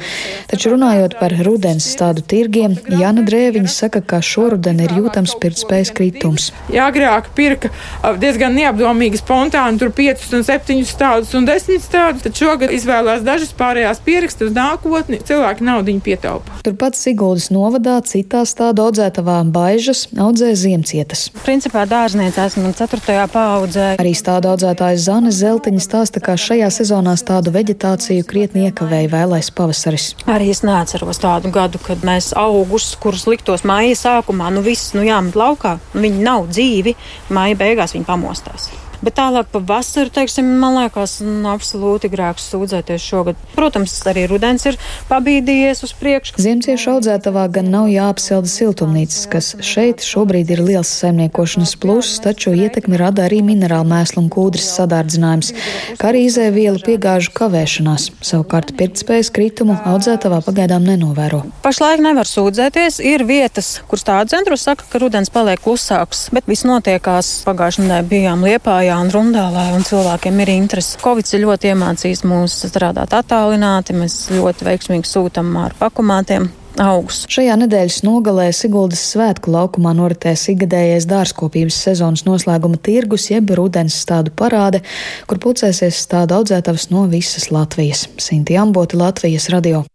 Taču 0.51 0.71
runājot 0.73 1.17
par 1.19 1.35
rudens 1.43 1.87
stādu 1.91 2.23
tirgiem, 2.23 2.77
Jāna 2.87 3.25
Drēviņa 3.27 3.71
saka, 3.71 3.99
ka 3.99 4.21
šoruden 4.23 4.79
ir 4.85 4.93
jūtams 4.97 5.35
pirktspējas 5.41 5.91
kritums. 5.97 6.49
Jā, 6.71 6.87
agrāk 6.91 7.31
pirka 7.35 7.73
diezgan 8.21 8.55
neapdomīgi 8.55 9.19
spontāni, 9.19 9.81
tur 9.81 9.91
5 9.95 10.37
un 10.37 10.47
7 10.47 10.79
stādus 10.87 11.33
un 11.37 11.47
10 11.49 11.83
stādus, 11.83 12.23
tad 12.23 12.39
šogad 12.39 12.73
izvēlās 12.75 13.25
dažas 13.25 13.51
pārējās 13.59 14.01
pierakstus 14.05 14.49
uz 14.49 14.55
nākotni, 14.55 15.19
cilvēki 15.27 15.67
naudiņu 15.67 16.03
pietaupa. 16.07 16.61
Turpat 16.63 16.97
Siguldas 16.99 17.49
novadā 17.53 17.99
citā 18.07 18.45
stāda 18.47 18.87
audzētavā 18.87 19.41
baižas 19.53 20.05
audzē 20.15 20.53
ziemcietas. 20.55 21.27
Principā 21.43 21.85
dārzniece 21.89 22.43
esmu 22.47 22.71
4. 22.77 23.27
Paaudzē. 23.53 23.87
Arī 24.01 24.13
stāda 24.17 24.53
audzētājs 24.53 25.05
Zane 25.07 25.31
Zeltiņa 25.33 25.83
stāsta, 25.83 26.21
ka 26.23 26.35
šajā 26.39 26.69
sezonā 26.73 27.15
tādu 27.23 27.53
veģetāciju 27.53 28.25
krietni 28.27 28.67
iekavēja 28.69 29.11
vēlais 29.11 29.51
pavasaris. 29.55 30.13
Arī 30.29 30.49
es 30.53 30.63
neatceros 30.65 31.21
tādu 31.23 31.53
gadu, 31.53 31.81
kad 31.83 32.03
mēs 32.05 32.31
augus, 32.39 32.93
kurus 33.01 33.27
liktos 33.29 33.65
māja 33.67 33.95
sākumā, 33.99 34.49
nu 34.53 34.63
viss, 34.65 34.95
nu 34.97 35.05
jāmet 35.05 35.37
laukā, 35.39 35.77
nu 35.93 36.07
viņi 36.07 36.25
nav 36.25 36.49
dzīvi, 36.51 36.97
māja 37.33 37.59
beigās 37.59 37.95
viņi 37.97 38.09
pamostās. 38.09 38.71
Bet 39.03 39.17
tālāk 39.19 39.49
pa 39.51 39.59
vasaru, 39.59 40.11
teiksim, 40.13 40.47
man 40.61 40.77
liekas, 40.77 41.17
nu, 41.25 41.49
absolūti 41.51 42.09
grēks 42.11 42.45
sūdzēties 42.53 43.03
šogad. 43.03 43.39
Protams, 43.55 43.95
arī 44.07 44.25
rudens 44.31 44.63
ir 44.69 44.77
pabīdījies 45.09 45.83
uz 45.83 45.93
priekšu. 45.99 46.37
Ziemciešu 46.43 46.93
audzētavā 46.95 47.45
gan 47.53 47.67
nav 47.73 47.89
jāapsilda 47.91 48.47
siltumnīcas, 48.47 49.25
kas 49.31 49.49
šeit 49.63 50.05
šobrīd 50.07 50.53
ir 50.55 50.63
liels 50.63 50.91
saimniekošanas 51.01 51.75
pluss, 51.83 52.21
taču 52.23 52.53
ietekmi 52.55 52.99
rada 52.99 53.25
arī 53.27 53.41
minerālu 53.43 53.89
mēslu 53.91 54.23
un 54.23 54.29
kūdras 54.31 54.69
sadārdzinājums, 54.77 55.51
kā 55.99 56.13
arī 56.13 56.23
izēvielu 56.29 56.83
piegāžu 56.85 57.33
kavēšanās. 57.35 58.07
Savukārt 58.23 58.71
pirktspējas 58.79 59.33
kritumu 59.35 59.75
audzētavā 59.83 60.39
pagaidām 60.47 60.87
nenovēro. 60.87 61.43
Pašlaik 61.65 62.03
nevar 62.03 62.29
sūdzēties. 62.29 63.01
Ir 63.03 63.27
vietas, 63.27 63.75
kur 63.89 63.99
stāda 63.99 64.31
centros 64.37 64.63
saka, 64.63 64.87
ka 64.87 65.03
rudens 65.03 65.31
paliek 65.33 65.59
klusāks, 65.63 66.29
bet 66.35 66.47
viss 66.47 66.67
notiekās. 66.67 67.35
Pagājušajā 67.47 67.87
nedēļā 67.89 68.09
bijām 68.09 68.43
Liepājā 68.47 68.92
un 69.01 69.11
Rundālā, 69.13 69.69
un 69.75 69.85
cilvēkiem 69.87 70.41
ir 70.43 70.51
interesi. 70.55 70.97
Covid 71.03 71.29
ir 71.33 71.45
ļoti 71.45 71.71
iemācījis 71.73 72.25
mūs 72.29 72.57
strādāt 72.69 73.15
attālināti, 73.17 73.95
mēs 73.97 74.27
ļoti 74.33 74.67
veiksmīgi 74.69 75.09
sūtam 75.09 75.55
ar 75.61 75.75
pakumātiem. 75.79 76.49
Augus. 76.81 77.23
Šajā 77.29 77.53
nedēļas 77.61 77.99
nogalē 78.01 78.47
Siguldas 78.55 79.03
svētku 79.13 79.51
laukumā 79.53 79.93
noritēs 79.93 80.47
ikgadējais 80.55 81.05
dārzkopības 81.09 81.77
sezonas 81.85 82.25
noslēguma 82.25 82.81
tirgus, 82.81 83.29
jeb 83.29 83.53
rudens 83.53 83.99
stādu 84.01 84.33
parāde, 84.33 84.81
kur 85.29 85.41
pulcēsies 85.43 86.01
stādu 86.07 86.39
audzētavas 86.39 86.89
no 86.89 87.05
visas 87.11 87.51
Latvijas. 87.53 88.07
Sinti 88.17 88.57
Amboti, 88.57 88.97
Latvijas 88.97 89.51
radio. 89.53 89.85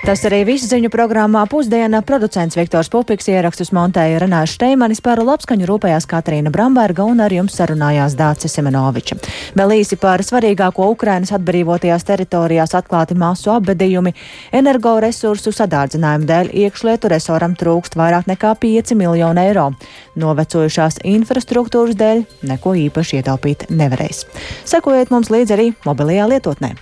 Tas 0.00 0.22
arī 0.24 0.38
viss 0.48 0.64
ziņu 0.64 0.88
programmā 0.88 1.42
pusdiena. 1.50 1.98
Producents 2.00 2.56
Viktors 2.56 2.88
Pupiks 2.88 3.26
ierakstus 3.28 3.68
montēja 3.76 4.22
Renāša 4.22 4.54
Šteimanis, 4.54 5.02
par 5.04 5.20
labskaņu 5.20 5.68
rūpējās 5.68 6.08
Katrīna 6.08 6.48
Bramberga 6.54 7.04
un 7.04 7.20
ar 7.20 7.34
jums 7.34 7.58
sarunājās 7.58 8.16
Dācis 8.16 8.56
Semenoviča. 8.56 9.18
Vēl 9.60 9.74
īsi 9.76 9.98
par 10.00 10.24
svarīgāko 10.24 10.88
Ukrainas 10.94 11.34
atbrīvotajās 11.36 12.08
teritorijās 12.08 12.72
atklāti 12.80 13.18
masu 13.20 13.52
apbedījumi. 13.58 14.14
Energoresursu 14.56 15.52
sadārdzinājumu 15.52 16.28
dēļ 16.32 16.52
iekšlietu 16.64 17.12
resoram 17.12 17.52
trūkst 17.60 18.00
vairāk 18.00 18.30
nekā 18.32 18.56
5 18.64 18.96
miljonu 18.96 19.44
eiro. 19.44 19.68
Novecojušās 20.16 21.02
infrastruktūras 21.12 22.00
dēļ 22.00 22.24
neko 22.48 22.72
īpaši 22.88 23.20
ietaupīt 23.20 23.68
nevarēs. 23.68 24.24
Sekojiet 24.64 25.12
mums 25.12 25.28
līdzi 25.28 25.58
arī 25.58 25.72
mobilajā 25.84 26.30
lietotnē. 26.32 26.78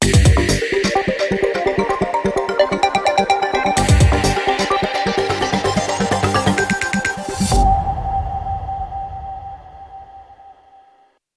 Yeah. 0.00 0.49